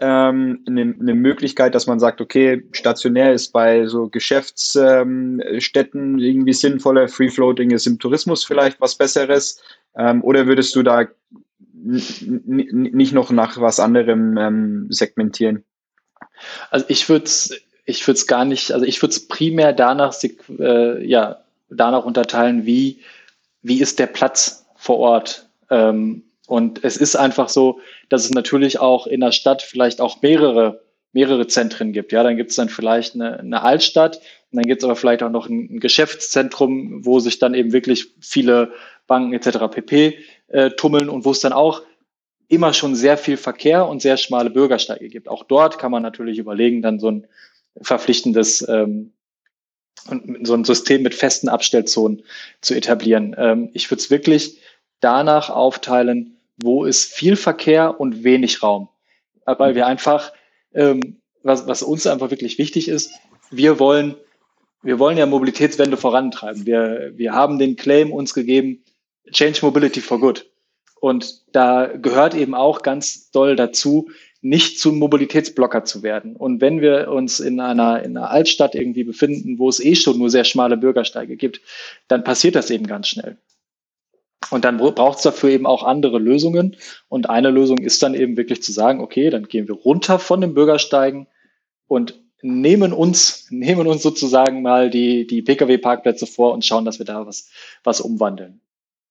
ähm, 0.00 0.64
eine, 0.66 1.14
Möglichkeit, 1.14 1.74
dass 1.74 1.86
man 1.86 2.00
sagt, 2.00 2.20
okay, 2.20 2.62
stationär 2.72 3.32
ist 3.32 3.52
bei 3.52 3.86
so 3.86 4.08
Geschäftsstätten 4.08 6.14
ähm, 6.14 6.18
irgendwie 6.18 6.52
sinnvoller, 6.52 7.08
Free 7.08 7.28
Floating 7.28 7.70
ist 7.70 7.86
im 7.86 7.98
Tourismus 7.98 8.44
vielleicht 8.44 8.80
was 8.80 8.96
Besseres, 8.96 9.60
ähm, 9.96 10.22
oder 10.24 10.46
würdest 10.46 10.74
du 10.76 10.82
da 10.82 11.06
nicht 11.72 13.12
noch 13.12 13.30
nach 13.30 13.60
was 13.60 13.80
anderem 13.80 14.36
ähm, 14.36 14.86
segmentieren? 14.90 15.64
Also 16.70 16.84
ich 16.88 17.08
würde 17.08 17.24
es 17.24 17.54
ich 17.90 18.06
würde 18.06 18.24
gar 18.26 18.44
nicht, 18.44 18.72
also 18.72 18.86
ich 18.86 19.02
würde 19.02 19.12
es 19.12 19.26
primär 19.26 19.72
danach, 19.72 20.14
äh, 20.58 21.06
ja, 21.06 21.40
danach 21.68 22.04
unterteilen, 22.04 22.64
wie, 22.64 23.00
wie 23.62 23.80
ist 23.80 23.98
der 23.98 24.06
Platz 24.06 24.64
vor 24.76 24.98
Ort. 24.98 25.48
Ähm, 25.70 26.22
und 26.50 26.82
es 26.82 26.96
ist 26.96 27.14
einfach 27.14 27.48
so, 27.48 27.78
dass 28.08 28.24
es 28.24 28.32
natürlich 28.32 28.80
auch 28.80 29.06
in 29.06 29.20
der 29.20 29.30
Stadt 29.30 29.62
vielleicht 29.62 30.00
auch 30.00 30.20
mehrere, 30.20 30.82
mehrere 31.12 31.46
Zentren 31.46 31.92
gibt. 31.92 32.10
Ja, 32.10 32.24
dann 32.24 32.36
gibt 32.36 32.50
es 32.50 32.56
dann 32.56 32.68
vielleicht 32.68 33.14
eine, 33.14 33.38
eine 33.38 33.62
Altstadt 33.62 34.16
und 34.16 34.56
dann 34.56 34.64
gibt 34.64 34.82
es 34.82 34.84
aber 34.84 34.96
vielleicht 34.96 35.22
auch 35.22 35.30
noch 35.30 35.48
ein, 35.48 35.78
Geschäftszentrum, 35.78 37.06
wo 37.06 37.20
sich 37.20 37.38
dann 37.38 37.54
eben 37.54 37.72
wirklich 37.72 38.08
viele 38.20 38.72
Banken 39.06 39.32
etc. 39.32 39.58
pp. 39.70 40.18
Äh, 40.48 40.70
tummeln 40.70 41.08
und 41.08 41.24
wo 41.24 41.30
es 41.30 41.38
dann 41.38 41.52
auch 41.52 41.82
immer 42.48 42.72
schon 42.72 42.96
sehr 42.96 43.16
viel 43.16 43.36
Verkehr 43.36 43.86
und 43.86 44.02
sehr 44.02 44.16
schmale 44.16 44.50
Bürgersteige 44.50 45.08
gibt. 45.08 45.28
Auch 45.28 45.44
dort 45.44 45.78
kann 45.78 45.92
man 45.92 46.02
natürlich 46.02 46.38
überlegen, 46.38 46.82
dann 46.82 46.98
so 46.98 47.12
ein 47.12 47.28
verpflichtendes 47.80 48.68
ähm, 48.68 49.12
so 50.42 50.54
ein 50.54 50.64
System 50.64 51.02
mit 51.02 51.14
festen 51.14 51.48
Abstellzonen 51.48 52.24
zu 52.60 52.74
etablieren. 52.74 53.36
Ähm, 53.38 53.70
ich 53.72 53.88
würde 53.88 54.00
es 54.00 54.10
wirklich 54.10 54.58
danach 54.98 55.48
aufteilen, 55.48 56.39
wo 56.62 56.84
ist 56.84 57.12
viel 57.12 57.36
Verkehr 57.36 58.00
und 58.00 58.24
wenig 58.24 58.62
Raum. 58.62 58.88
Weil 59.44 59.74
wir 59.74 59.86
einfach, 59.86 60.32
ähm, 60.74 61.20
was, 61.42 61.66
was 61.66 61.82
uns 61.82 62.06
einfach 62.06 62.30
wirklich 62.30 62.58
wichtig 62.58 62.88
ist, 62.88 63.12
wir 63.50 63.78
wollen, 63.78 64.14
wir 64.82 64.98
wollen 64.98 65.18
ja 65.18 65.26
Mobilitätswende 65.26 65.96
vorantreiben. 65.96 66.66
Wir, 66.66 67.12
wir 67.16 67.32
haben 67.32 67.58
den 67.58 67.76
Claim 67.76 68.12
uns 68.12 68.34
gegeben, 68.34 68.84
Change 69.32 69.60
Mobility 69.62 70.00
for 70.00 70.20
Good. 70.20 70.50
Und 71.00 71.42
da 71.52 71.86
gehört 71.86 72.34
eben 72.34 72.54
auch 72.54 72.82
ganz 72.82 73.30
doll 73.30 73.56
dazu, 73.56 74.10
nicht 74.42 74.78
zum 74.78 74.98
Mobilitätsblocker 74.98 75.84
zu 75.84 76.02
werden. 76.02 76.36
Und 76.36 76.60
wenn 76.60 76.80
wir 76.80 77.10
uns 77.10 77.40
in 77.40 77.60
einer, 77.60 78.02
in 78.02 78.16
einer 78.16 78.30
Altstadt 78.30 78.74
irgendwie 78.74 79.04
befinden, 79.04 79.58
wo 79.58 79.68
es 79.68 79.80
eh 79.80 79.94
schon 79.94 80.18
nur 80.18 80.30
sehr 80.30 80.44
schmale 80.44 80.76
Bürgersteige 80.76 81.36
gibt, 81.36 81.60
dann 82.08 82.24
passiert 82.24 82.54
das 82.54 82.70
eben 82.70 82.86
ganz 82.86 83.08
schnell. 83.08 83.36
Und 84.50 84.64
dann 84.64 84.78
braucht 84.78 85.18
es 85.18 85.22
dafür 85.22 85.50
eben 85.50 85.66
auch 85.66 85.84
andere 85.84 86.18
Lösungen. 86.18 86.76
Und 87.08 87.30
eine 87.30 87.50
Lösung 87.50 87.78
ist 87.78 88.02
dann 88.02 88.14
eben 88.14 88.36
wirklich 88.36 88.62
zu 88.62 88.72
sagen, 88.72 89.00
okay, 89.00 89.30
dann 89.30 89.44
gehen 89.44 89.68
wir 89.68 89.76
runter 89.76 90.18
von 90.18 90.40
den 90.40 90.54
Bürgersteigen 90.54 91.28
und 91.86 92.20
nehmen 92.42 92.92
uns, 92.92 93.46
nehmen 93.50 93.86
uns 93.86 94.02
sozusagen 94.02 94.62
mal 94.62 94.90
die, 94.90 95.26
die 95.26 95.42
Pkw-Parkplätze 95.42 96.26
vor 96.26 96.52
und 96.52 96.64
schauen, 96.64 96.84
dass 96.84 96.98
wir 96.98 97.06
da 97.06 97.26
was, 97.26 97.50
was 97.84 98.00
umwandeln. 98.00 98.60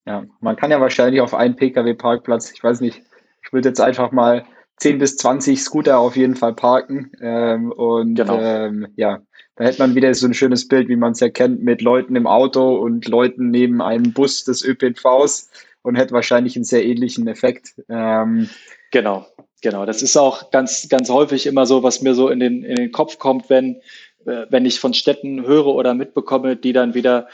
Ja, 0.06 0.25
man 0.39 0.56
kann 0.56 0.71
ja 0.71 0.82
wahrscheinlich 0.82 1.21
auf 1.21 1.34
einen 1.34 1.56
Pkw-Parkplatz, 1.56 2.52
ich 2.52 2.63
weiß 2.63 2.82
nicht, 2.82 3.02
ich 3.43 3.54
würde 3.54 3.69
jetzt 3.69 3.82
einfach 3.82 4.12
mal 4.12 4.45
10 4.80 4.98
bis 4.98 5.18
20 5.18 5.62
Scooter 5.62 6.00
auf 6.00 6.15
jeden 6.15 6.36
Fall 6.36 6.54
parken. 6.54 7.12
Ähm, 7.22 7.72
und 7.72 8.15
genau. 8.15 8.39
ähm, 8.39 8.88
ja, 8.96 9.22
da 9.56 9.65
hätte 9.65 9.80
man 9.80 9.96
wieder 9.96 10.13
so 10.13 10.26
ein 10.26 10.34
schönes 10.34 10.68
Bild, 10.68 10.88
wie 10.88 10.96
man 10.96 11.12
es 11.12 11.20
ja 11.20 11.30
kennt, 11.30 11.62
mit 11.62 11.82
Leuten 11.82 12.15
im 12.15 12.28
Auto 12.28 12.78
und 12.78 13.08
Leuten 13.08 13.50
neben 13.50 13.82
einem 13.82 14.13
Bus 14.13 14.46
des 14.46 14.63
ÖPNVs 14.63 15.50
und 15.82 15.96
hätte 15.96 16.13
wahrscheinlich 16.13 16.56
einen 16.56 16.65
sehr 16.65 16.86
ähnlichen 16.86 17.28
Effekt. 17.28 17.74
Ähm, 17.89 18.50
genau, 18.92 19.28
genau. 19.62 19.86
Das 19.86 20.02
ist 20.02 20.15
auch 20.15 20.52
ganz, 20.52 20.88
ganz 20.89 21.10
häufig 21.10 21.46
immer 21.46 21.65
so, 21.65 21.84
was 21.84 22.02
mir 22.02 22.15
so 22.15 22.30
in 22.30 22.39
den, 22.39 22.63
in 22.63 22.76
den 22.76 22.92
Kopf 22.92 23.20
kommt, 23.20 23.50
wenn, 23.50 23.82
äh, 24.26 24.46
wenn 24.50 24.65
ich 24.65 24.80
von 24.80 24.94
Städten 24.94 25.46
höre 25.46 25.68
oder 25.68 25.94
mitbekomme, 25.94 26.56
die 26.56 26.72
dann 26.74 26.94
wieder 26.94 27.28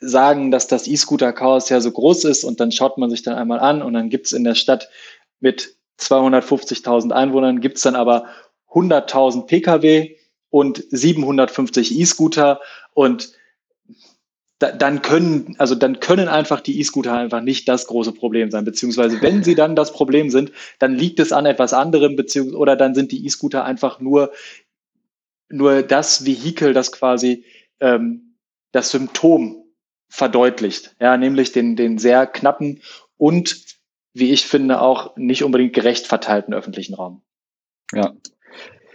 sagen, 0.00 0.50
dass 0.50 0.66
das 0.66 0.86
E-Scooter-Chaos 0.86 1.68
ja 1.68 1.80
so 1.80 1.90
groß 1.90 2.24
ist 2.24 2.44
und 2.44 2.60
dann 2.60 2.72
schaut 2.72 2.98
man 2.98 3.10
sich 3.10 3.22
dann 3.22 3.36
einmal 3.36 3.60
an 3.60 3.82
und 3.82 3.92
dann 3.94 4.08
gibt 4.10 4.26
es 4.26 4.32
in 4.32 4.44
der 4.44 4.54
Stadt 4.54 4.88
mit 5.40 5.76
250.000 6.00 7.12
Einwohnern 7.12 7.60
gibt 7.60 7.76
es 7.76 7.82
dann 7.82 7.96
aber 7.96 8.26
100.000 8.70 9.46
Pkw 9.46 10.16
und 10.50 10.84
750 10.90 11.98
E-Scooter 11.98 12.60
und 12.94 13.32
da, 14.60 14.70
dann 14.72 15.00
können, 15.00 15.56
also 15.58 15.74
dann 15.74 16.00
können 16.00 16.28
einfach 16.28 16.60
die 16.60 16.78
E-Scooter 16.80 17.14
einfach 17.14 17.40
nicht 17.40 17.66
das 17.66 17.86
große 17.86 18.12
Problem 18.12 18.50
sein, 18.50 18.64
beziehungsweise 18.64 19.20
wenn 19.22 19.42
sie 19.42 19.54
dann 19.54 19.74
das 19.74 19.92
Problem 19.92 20.28
sind, 20.30 20.52
dann 20.78 20.94
liegt 20.94 21.18
es 21.18 21.32
an 21.32 21.46
etwas 21.46 21.72
anderem, 21.72 22.14
beziehungsweise 22.14 22.58
oder 22.58 22.76
dann 22.76 22.94
sind 22.94 23.10
die 23.10 23.24
E-Scooter 23.24 23.64
einfach 23.64 24.00
nur 24.00 24.32
nur 25.48 25.82
das 25.82 26.26
Vehikel, 26.26 26.74
das 26.74 26.92
quasi 26.92 27.44
ähm, 27.80 28.36
das 28.70 28.90
Symptom 28.90 29.64
verdeutlicht, 30.08 30.94
ja, 31.00 31.16
nämlich 31.16 31.52
den 31.52 31.74
den 31.74 31.98
sehr 31.98 32.26
knappen 32.26 32.82
und 33.16 33.69
wie 34.12 34.32
ich 34.32 34.46
finde, 34.46 34.80
auch 34.80 35.16
nicht 35.16 35.44
unbedingt 35.44 35.72
gerecht 35.72 36.06
verteilten 36.06 36.54
öffentlichen 36.54 36.94
Raum. 36.94 37.22
Ja. 37.92 38.12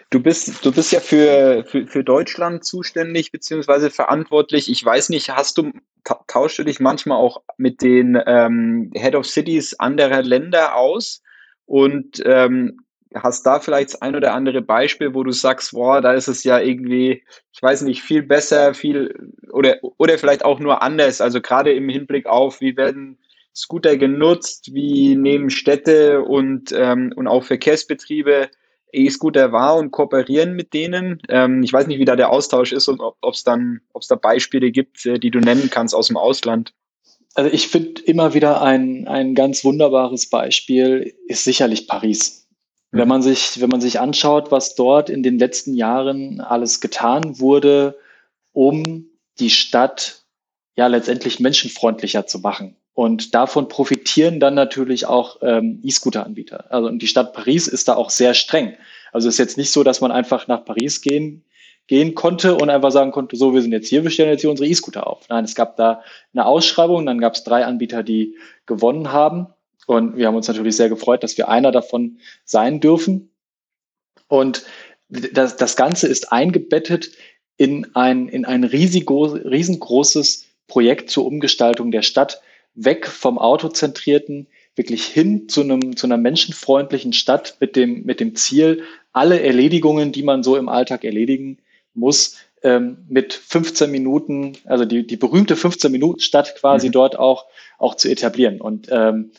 Du 0.09 0.21
bist, 0.21 0.63
du 0.63 0.71
bist 0.71 0.91
ja 0.91 0.99
für, 0.99 1.65
für, 1.65 1.87
für 1.87 2.03
Deutschland 2.03 2.63
zuständig 2.63 3.31
beziehungsweise 3.31 3.89
verantwortlich. 3.89 4.69
Ich 4.69 4.83
weiß 4.85 5.09
nicht, 5.09 5.29
hast 5.29 5.57
du, 5.57 5.71
tauschst 6.27 6.59
du 6.59 6.63
dich 6.63 6.79
manchmal 6.79 7.17
auch 7.17 7.41
mit 7.57 7.81
den 7.81 8.21
ähm, 8.25 8.91
Head 8.95 9.15
of 9.15 9.25
Cities 9.25 9.79
anderer 9.79 10.21
Länder 10.21 10.75
aus 10.75 11.21
und 11.65 12.21
ähm, 12.23 12.79
hast 13.13 13.45
da 13.45 13.59
vielleicht 13.59 13.93
das 13.93 14.01
ein 14.01 14.15
oder 14.15 14.33
andere 14.33 14.61
Beispiel, 14.61 15.13
wo 15.13 15.23
du 15.23 15.31
sagst, 15.31 15.71
boah, 15.71 16.01
da 16.01 16.13
ist 16.13 16.27
es 16.27 16.43
ja 16.43 16.59
irgendwie, 16.59 17.23
ich 17.51 17.61
weiß 17.61 17.81
nicht, 17.83 18.01
viel 18.01 18.23
besser, 18.23 18.73
viel 18.73 19.33
oder, 19.51 19.77
oder 19.81 20.17
vielleicht 20.17 20.45
auch 20.45 20.59
nur 20.59 20.81
anders. 20.81 21.21
Also 21.21 21.41
gerade 21.41 21.73
im 21.73 21.89
Hinblick 21.89 22.25
auf, 22.25 22.61
wie 22.61 22.77
werden 22.77 23.17
Scooter 23.55 23.97
genutzt? 23.97 24.73
Wie 24.73 25.15
nehmen 25.15 25.49
Städte 25.49 26.21
und, 26.21 26.73
ähm, 26.77 27.13
und 27.15 27.27
auch 27.27 27.43
Verkehrsbetriebe 27.43 28.49
E-Scooter 28.91 29.51
wahr 29.51 29.77
und 29.77 29.91
kooperieren 29.91 30.53
mit 30.53 30.73
denen? 30.73 31.21
Ähm, 31.29 31.63
ich 31.63 31.71
weiß 31.71 31.87
nicht, 31.87 31.99
wie 31.99 32.05
da 32.05 32.15
der 32.15 32.31
Austausch 32.31 32.73
ist 32.73 32.87
und 32.87 32.99
ob 32.99 33.33
es 33.33 33.43
dann, 33.43 33.81
ob 33.93 34.01
es 34.01 34.07
da 34.07 34.15
Beispiele 34.15 34.71
gibt, 34.71 35.05
äh, 35.05 35.19
die 35.19 35.31
du 35.31 35.39
nennen 35.39 35.69
kannst 35.69 35.95
aus 35.95 36.07
dem 36.07 36.17
Ausland. 36.17 36.73
Also 37.33 37.51
ich 37.51 37.67
finde 37.67 38.01
immer 38.01 38.33
wieder 38.33 38.61
ein, 38.61 39.07
ein 39.07 39.35
ganz 39.35 39.63
wunderbares 39.63 40.29
Beispiel 40.29 41.13
ist 41.27 41.43
sicherlich 41.43 41.87
Paris. 41.87 42.47
Mhm. 42.91 42.99
Wenn 42.99 43.07
man 43.07 43.21
sich, 43.21 43.61
wenn 43.61 43.69
man 43.69 43.81
sich 43.81 43.99
anschaut, 43.99 44.51
was 44.51 44.75
dort 44.75 45.09
in 45.09 45.23
den 45.23 45.37
letzten 45.37 45.73
Jahren 45.73 46.41
alles 46.41 46.81
getan 46.81 47.39
wurde, 47.39 47.97
um 48.53 49.09
die 49.39 49.49
Stadt 49.49 50.23
ja 50.77 50.87
letztendlich 50.87 51.39
menschenfreundlicher 51.39 52.25
zu 52.25 52.39
machen. 52.39 52.75
Und 52.95 53.35
davon 53.35 53.67
profitieren 53.67 54.39
dann 54.39 54.55
natürlich 54.55 55.05
auch 55.05 55.39
ähm, 55.41 55.81
E-Scooter-Anbieter. 55.83 56.71
Also 56.71 56.87
und 56.87 57.01
die 57.01 57.07
Stadt 57.07 57.33
Paris 57.33 57.67
ist 57.67 57.89
da 57.89 57.95
auch 57.95 58.09
sehr 58.09 58.33
streng. 58.33 58.75
Also 59.11 59.27
es 59.27 59.35
ist 59.35 59.39
jetzt 59.39 59.57
nicht 59.57 59.71
so, 59.71 59.83
dass 59.83 59.99
man 59.99 60.11
einfach 60.11 60.47
nach 60.47 60.63
Paris 60.63 61.01
gehen, 61.01 61.43
gehen 61.87 62.15
konnte 62.15 62.55
und 62.55 62.69
einfach 62.69 62.91
sagen 62.91 63.11
konnte, 63.11 63.35
so, 63.35 63.53
wir 63.53 63.61
sind 63.61 63.73
jetzt 63.73 63.89
hier, 63.89 64.03
wir 64.03 64.11
stellen 64.11 64.29
jetzt 64.29 64.41
hier 64.41 64.49
unsere 64.49 64.69
E-Scooter 64.69 65.05
auf. 65.07 65.27
Nein, 65.27 65.43
es 65.43 65.55
gab 65.55 65.75
da 65.75 66.03
eine 66.33 66.45
Ausschreibung, 66.45 67.05
dann 67.05 67.19
gab 67.19 67.33
es 67.33 67.43
drei 67.43 67.65
Anbieter, 67.65 68.01
die 68.01 68.37
gewonnen 68.65 69.11
haben. 69.11 69.47
Und 69.87 70.15
wir 70.15 70.27
haben 70.27 70.35
uns 70.35 70.47
natürlich 70.47 70.77
sehr 70.77 70.89
gefreut, 70.89 71.21
dass 71.21 71.37
wir 71.37 71.49
einer 71.49 71.73
davon 71.73 72.19
sein 72.45 72.79
dürfen. 72.79 73.29
Und 74.29 74.63
das, 75.09 75.57
das 75.57 75.75
Ganze 75.75 76.07
ist 76.07 76.31
eingebettet 76.31 77.11
in 77.57 77.93
ein, 77.93 78.29
in 78.29 78.45
ein 78.45 78.63
riesengroßes 78.63 80.45
Projekt 80.67 81.09
zur 81.09 81.25
Umgestaltung 81.25 81.91
der 81.91 82.01
Stadt, 82.01 82.41
weg 82.75 83.07
vom 83.07 83.37
autozentrierten, 83.37 84.47
wirklich 84.75 85.05
hin 85.05 85.47
zu 85.47 85.61
einem, 85.61 85.95
zu 85.95 86.07
einer 86.07 86.17
menschenfreundlichen 86.17 87.13
Stadt 87.13 87.57
mit 87.59 87.75
dem, 87.75 88.03
mit 88.03 88.19
dem 88.19 88.35
Ziel, 88.35 88.83
alle 89.13 89.41
Erledigungen, 89.41 90.11
die 90.11 90.23
man 90.23 90.43
so 90.43 90.57
im 90.57 90.67
Alltag 90.67 91.05
erledigen 91.05 91.59
muss, 91.93 92.37
ähm, 92.63 92.97
mit 93.07 93.33
15 93.33 93.89
Minuten, 93.89 94.53
also 94.65 94.85
die, 94.85 95.07
die 95.07 95.17
berühmte 95.17 95.55
15 95.55 95.91
Minuten 95.91 96.19
Stadt 96.19 96.55
quasi 96.55 96.87
mhm. 96.87 96.93
dort 96.93 97.17
auch, 97.17 97.45
auch 97.77 97.95
zu 97.95 98.09
etablieren. 98.09 98.59
Und 98.59 98.87
ähm, 98.91 99.31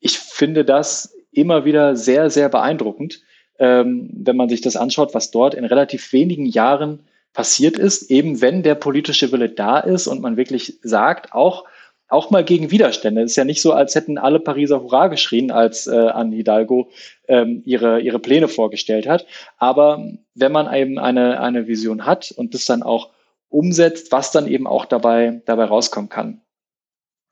ich 0.00 0.18
finde 0.18 0.64
das 0.64 1.14
immer 1.30 1.64
wieder 1.64 1.94
sehr, 1.96 2.30
sehr 2.30 2.48
beeindruckend, 2.48 3.22
ähm, 3.58 4.10
wenn 4.12 4.36
man 4.36 4.48
sich 4.48 4.60
das 4.60 4.76
anschaut, 4.76 5.14
was 5.14 5.30
dort 5.30 5.54
in 5.54 5.64
relativ 5.64 6.12
wenigen 6.12 6.46
Jahren 6.46 7.00
passiert 7.32 7.78
ist, 7.78 8.10
eben 8.10 8.40
wenn 8.40 8.62
der 8.62 8.74
politische 8.74 9.32
Wille 9.32 9.48
da 9.48 9.78
ist 9.78 10.06
und 10.06 10.20
man 10.20 10.36
wirklich 10.36 10.78
sagt, 10.82 11.32
auch 11.32 11.64
auch 12.12 12.30
mal 12.30 12.44
gegen 12.44 12.70
Widerstände. 12.70 13.22
Es 13.22 13.32
ist 13.32 13.36
ja 13.36 13.44
nicht 13.44 13.62
so, 13.62 13.72
als 13.72 13.94
hätten 13.94 14.18
alle 14.18 14.38
Pariser 14.38 14.82
Hurra 14.82 15.08
geschrien, 15.08 15.50
als 15.50 15.86
äh, 15.86 15.96
Anne 15.96 16.36
Hidalgo 16.36 16.90
ähm, 17.26 17.62
ihre, 17.64 18.00
ihre 18.00 18.18
Pläne 18.18 18.48
vorgestellt 18.48 19.08
hat. 19.08 19.26
Aber 19.56 20.04
wenn 20.34 20.52
man 20.52 20.72
eben 20.72 20.98
eine, 20.98 21.40
eine 21.40 21.66
Vision 21.66 22.04
hat 22.04 22.30
und 22.30 22.54
das 22.54 22.66
dann 22.66 22.82
auch 22.82 23.10
umsetzt, 23.48 24.12
was 24.12 24.30
dann 24.30 24.46
eben 24.46 24.66
auch 24.66 24.84
dabei, 24.84 25.42
dabei 25.46 25.64
rauskommen 25.64 26.10
kann. 26.10 26.42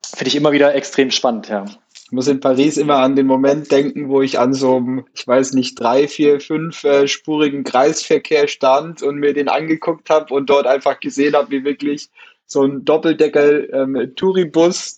Finde 0.04 0.28
ich 0.28 0.36
immer 0.36 0.52
wieder 0.52 0.74
extrem 0.74 1.10
spannend, 1.10 1.48
ja. 1.48 1.66
Ich 2.06 2.12
muss 2.12 2.26
in 2.26 2.40
Paris 2.40 2.76
immer 2.76 2.96
an 2.96 3.14
den 3.14 3.26
Moment 3.26 3.70
denken, 3.70 4.08
wo 4.08 4.20
ich 4.20 4.38
an 4.38 4.52
so 4.52 4.76
einem, 4.76 5.04
ich 5.14 5.26
weiß 5.28 5.52
nicht, 5.52 5.78
drei, 5.78 6.08
vier, 6.08 6.40
fünf 6.40 6.82
äh, 6.84 7.06
spurigen 7.06 7.62
Kreisverkehr 7.62 8.48
stand 8.48 9.02
und 9.02 9.16
mir 9.16 9.32
den 9.32 9.48
angeguckt 9.48 10.10
habe 10.10 10.34
und 10.34 10.50
dort 10.50 10.66
einfach 10.66 10.98
gesehen 10.98 11.34
habe, 11.34 11.50
wie 11.50 11.64
wirklich 11.64 12.10
so 12.50 12.64
ein 12.64 12.84
Doppeldecker 12.84 13.72
ähm, 13.72 14.12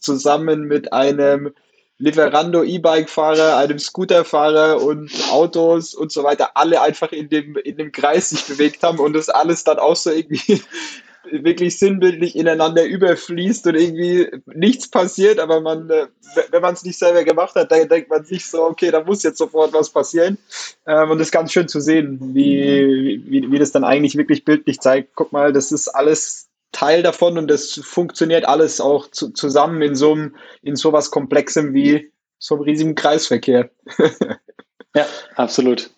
zusammen 0.01 0.63
mit 0.63 0.93
einem 0.93 1.53
Lieferando 1.99 2.65
E-Bike-Fahrer, 2.65 3.59
einem 3.59 3.79
Scooter-Fahrer 3.79 4.83
und 4.83 5.13
Autos 5.31 5.95
und 5.95 6.11
so 6.11 6.25
weiter, 6.25 6.57
alle 6.57 6.81
einfach 6.81 7.13
in 7.13 7.29
dem, 7.29 7.57
in 7.57 7.77
dem 7.77 7.93
Kreis 7.93 8.31
sich 8.31 8.45
bewegt 8.47 8.83
haben 8.83 8.99
und 8.99 9.13
das 9.13 9.29
alles 9.29 9.65
dann 9.65 9.79
auch 9.79 9.95
so 9.95 10.11
irgendwie 10.11 10.63
wirklich 11.31 11.79
sinnbildlich 11.79 12.37
ineinander 12.37 12.85
überfließt 12.87 13.67
und 13.67 13.75
irgendwie 13.75 14.29
nichts 14.47 14.89
passiert, 14.89 15.39
aber 15.39 15.61
man, 15.61 15.91
äh, 15.91 16.07
wenn 16.51 16.63
man 16.63 16.73
es 16.75 16.85
nicht 16.85 16.99
selber 16.99 17.23
gemacht 17.23 17.55
hat, 17.55 17.71
dann 17.71 17.89
denkt 17.89 18.09
man 18.09 18.25
sich 18.25 18.47
so, 18.47 18.65
okay, 18.65 18.91
da 18.91 19.05
muss 19.05 19.23
jetzt 19.23 19.39
sofort 19.39 19.75
was 19.75 19.91
passieren. 19.91 20.39
Ähm, 20.87 21.11
und 21.11 21.19
das 21.19 21.29
ist 21.29 21.33
ganz 21.33 21.53
schön 21.53 21.69
zu 21.69 21.81
sehen, 21.81 22.19
wie, 22.35 23.23
wie, 23.27 23.53
wie 23.53 23.59
das 23.59 23.73
dann 23.73 23.85
eigentlich 23.85 24.17
wirklich 24.17 24.45
bildlich 24.45 24.81
zeigt. 24.81 25.11
Guck 25.15 25.33
mal, 25.33 25.53
das 25.53 25.71
ist 25.71 25.89
alles 25.89 26.49
Teil 26.73 27.03
davon 27.03 27.39
und 27.39 27.49
das 27.49 27.75
funktioniert 27.85 28.47
alles 28.47 28.81
auch 28.81 29.11
zu, 29.11 29.31
zusammen 29.31 29.83
in 29.83 29.95
so 29.95 30.13
einem, 30.13 30.37
in 30.63 30.75
so 30.77 30.93
was 30.93 31.11
Komplexem 31.11 31.75
wie 31.75 32.11
so 32.39 32.57
einem 32.57 32.65
riesigen 32.65 32.95
Kreisverkehr. 32.95 33.71
ja, 34.95 35.07
absolut. 35.37 35.91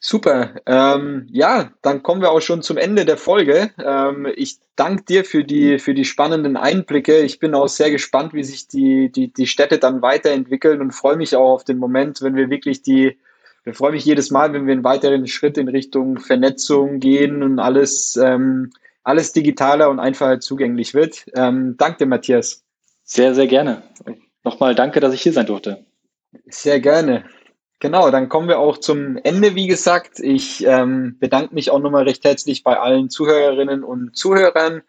Super. 0.00 0.54
Ähm, 0.66 1.26
ja, 1.30 1.72
dann 1.82 2.02
kommen 2.02 2.20
wir 2.20 2.30
auch 2.30 2.40
schon 2.40 2.62
zum 2.62 2.76
Ende 2.76 3.04
der 3.04 3.16
Folge. 3.16 3.70
Ähm, 3.82 4.26
ich 4.36 4.58
danke 4.74 5.04
dir 5.04 5.24
für 5.24 5.44
die, 5.44 5.78
für 5.78 5.94
die 5.94 6.04
spannenden 6.04 6.56
Einblicke. 6.56 7.20
Ich 7.20 7.38
bin 7.38 7.54
auch 7.54 7.68
sehr 7.68 7.90
gespannt, 7.90 8.34
wie 8.34 8.44
sich 8.44 8.68
die, 8.68 9.10
die, 9.10 9.32
die 9.32 9.46
Städte 9.46 9.78
dann 9.78 10.02
weiterentwickeln 10.02 10.80
und 10.80 10.92
freue 10.92 11.16
mich 11.16 11.36
auch 11.36 11.52
auf 11.54 11.64
den 11.64 11.78
Moment, 11.78 12.20
wenn 12.22 12.36
wir 12.36 12.50
wirklich 12.50 12.82
die, 12.82 13.18
wir 13.64 13.74
freuen 13.74 13.94
mich 13.94 14.04
jedes 14.04 14.30
Mal, 14.30 14.52
wenn 14.52 14.66
wir 14.66 14.72
einen 14.72 14.84
weiteren 14.84 15.26
Schritt 15.26 15.56
in 15.56 15.68
Richtung 15.68 16.18
Vernetzung 16.18 17.00
gehen 17.00 17.42
und 17.42 17.58
alles 17.58 18.16
ähm, 18.16 18.70
alles 19.06 19.32
digitaler 19.32 19.88
und 19.88 20.00
einfacher 20.00 20.40
zugänglich 20.40 20.92
wird. 20.92 21.26
Ähm, 21.36 21.76
danke 21.78 21.98
dir, 21.98 22.06
Matthias. 22.06 22.64
Sehr, 23.04 23.36
sehr 23.36 23.46
gerne. 23.46 23.84
nochmal 24.42 24.74
danke, 24.74 24.98
dass 24.98 25.14
ich 25.14 25.22
hier 25.22 25.32
sein 25.32 25.46
durfte. 25.46 25.86
Sehr 26.46 26.80
gerne. 26.80 27.24
Genau, 27.78 28.10
dann 28.10 28.28
kommen 28.28 28.48
wir 28.48 28.58
auch 28.58 28.78
zum 28.78 29.16
Ende, 29.18 29.54
wie 29.54 29.68
gesagt. 29.68 30.18
Ich 30.18 30.66
ähm, 30.66 31.18
bedanke 31.20 31.54
mich 31.54 31.70
auch 31.70 31.78
nochmal 31.78 32.02
recht 32.02 32.24
herzlich 32.24 32.64
bei 32.64 32.80
allen 32.80 33.08
Zuhörerinnen 33.08 33.84
und 33.84 34.16
Zuhörern. 34.16 34.82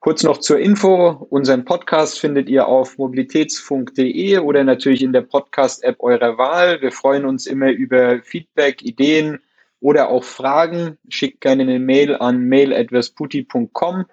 Kurz 0.00 0.22
noch 0.22 0.38
zur 0.38 0.58
Info. 0.58 1.26
Unseren 1.28 1.66
Podcast 1.66 2.18
findet 2.18 2.48
ihr 2.48 2.66
auf 2.66 2.96
mobilitätsfunk.de 2.96 4.38
oder 4.38 4.64
natürlich 4.64 5.02
in 5.02 5.12
der 5.12 5.22
Podcast-App 5.22 5.96
eurer 5.98 6.38
Wahl. 6.38 6.80
Wir 6.80 6.92
freuen 6.92 7.26
uns 7.26 7.46
immer 7.46 7.70
über 7.70 8.22
Feedback, 8.22 8.82
Ideen 8.82 9.40
oder 9.80 10.08
auch 10.10 10.24
Fragen. 10.24 10.98
Schickt 11.08 11.40
gerne 11.40 11.62
eine 11.62 11.78
Mail 11.78 12.16
an 12.16 12.40
mail.vesputi.com. 12.40 14.06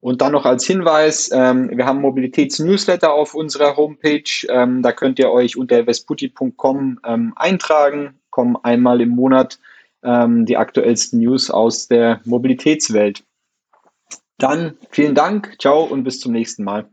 Und 0.00 0.20
dann 0.20 0.32
noch 0.32 0.44
als 0.44 0.64
Hinweis, 0.64 1.30
ähm, 1.32 1.70
wir 1.74 1.84
haben 1.86 2.00
Mobilitätsnewsletter 2.00 3.12
auf 3.12 3.34
unserer 3.34 3.76
Homepage. 3.76 4.46
Ähm, 4.48 4.82
da 4.82 4.92
könnt 4.92 5.18
ihr 5.18 5.30
euch 5.30 5.56
unter 5.56 5.84
vesputi.com 5.84 7.00
ähm, 7.04 7.32
eintragen. 7.34 8.20
Kommen 8.30 8.56
einmal 8.62 9.00
im 9.00 9.08
Monat 9.08 9.58
ähm, 10.04 10.46
die 10.46 10.56
aktuellsten 10.56 11.20
News 11.20 11.50
aus 11.50 11.88
der 11.88 12.20
Mobilitätswelt. 12.24 13.24
Dann 14.38 14.76
vielen 14.90 15.14
Dank, 15.14 15.56
ciao 15.58 15.82
und 15.82 16.04
bis 16.04 16.20
zum 16.20 16.32
nächsten 16.32 16.62
Mal. 16.62 16.88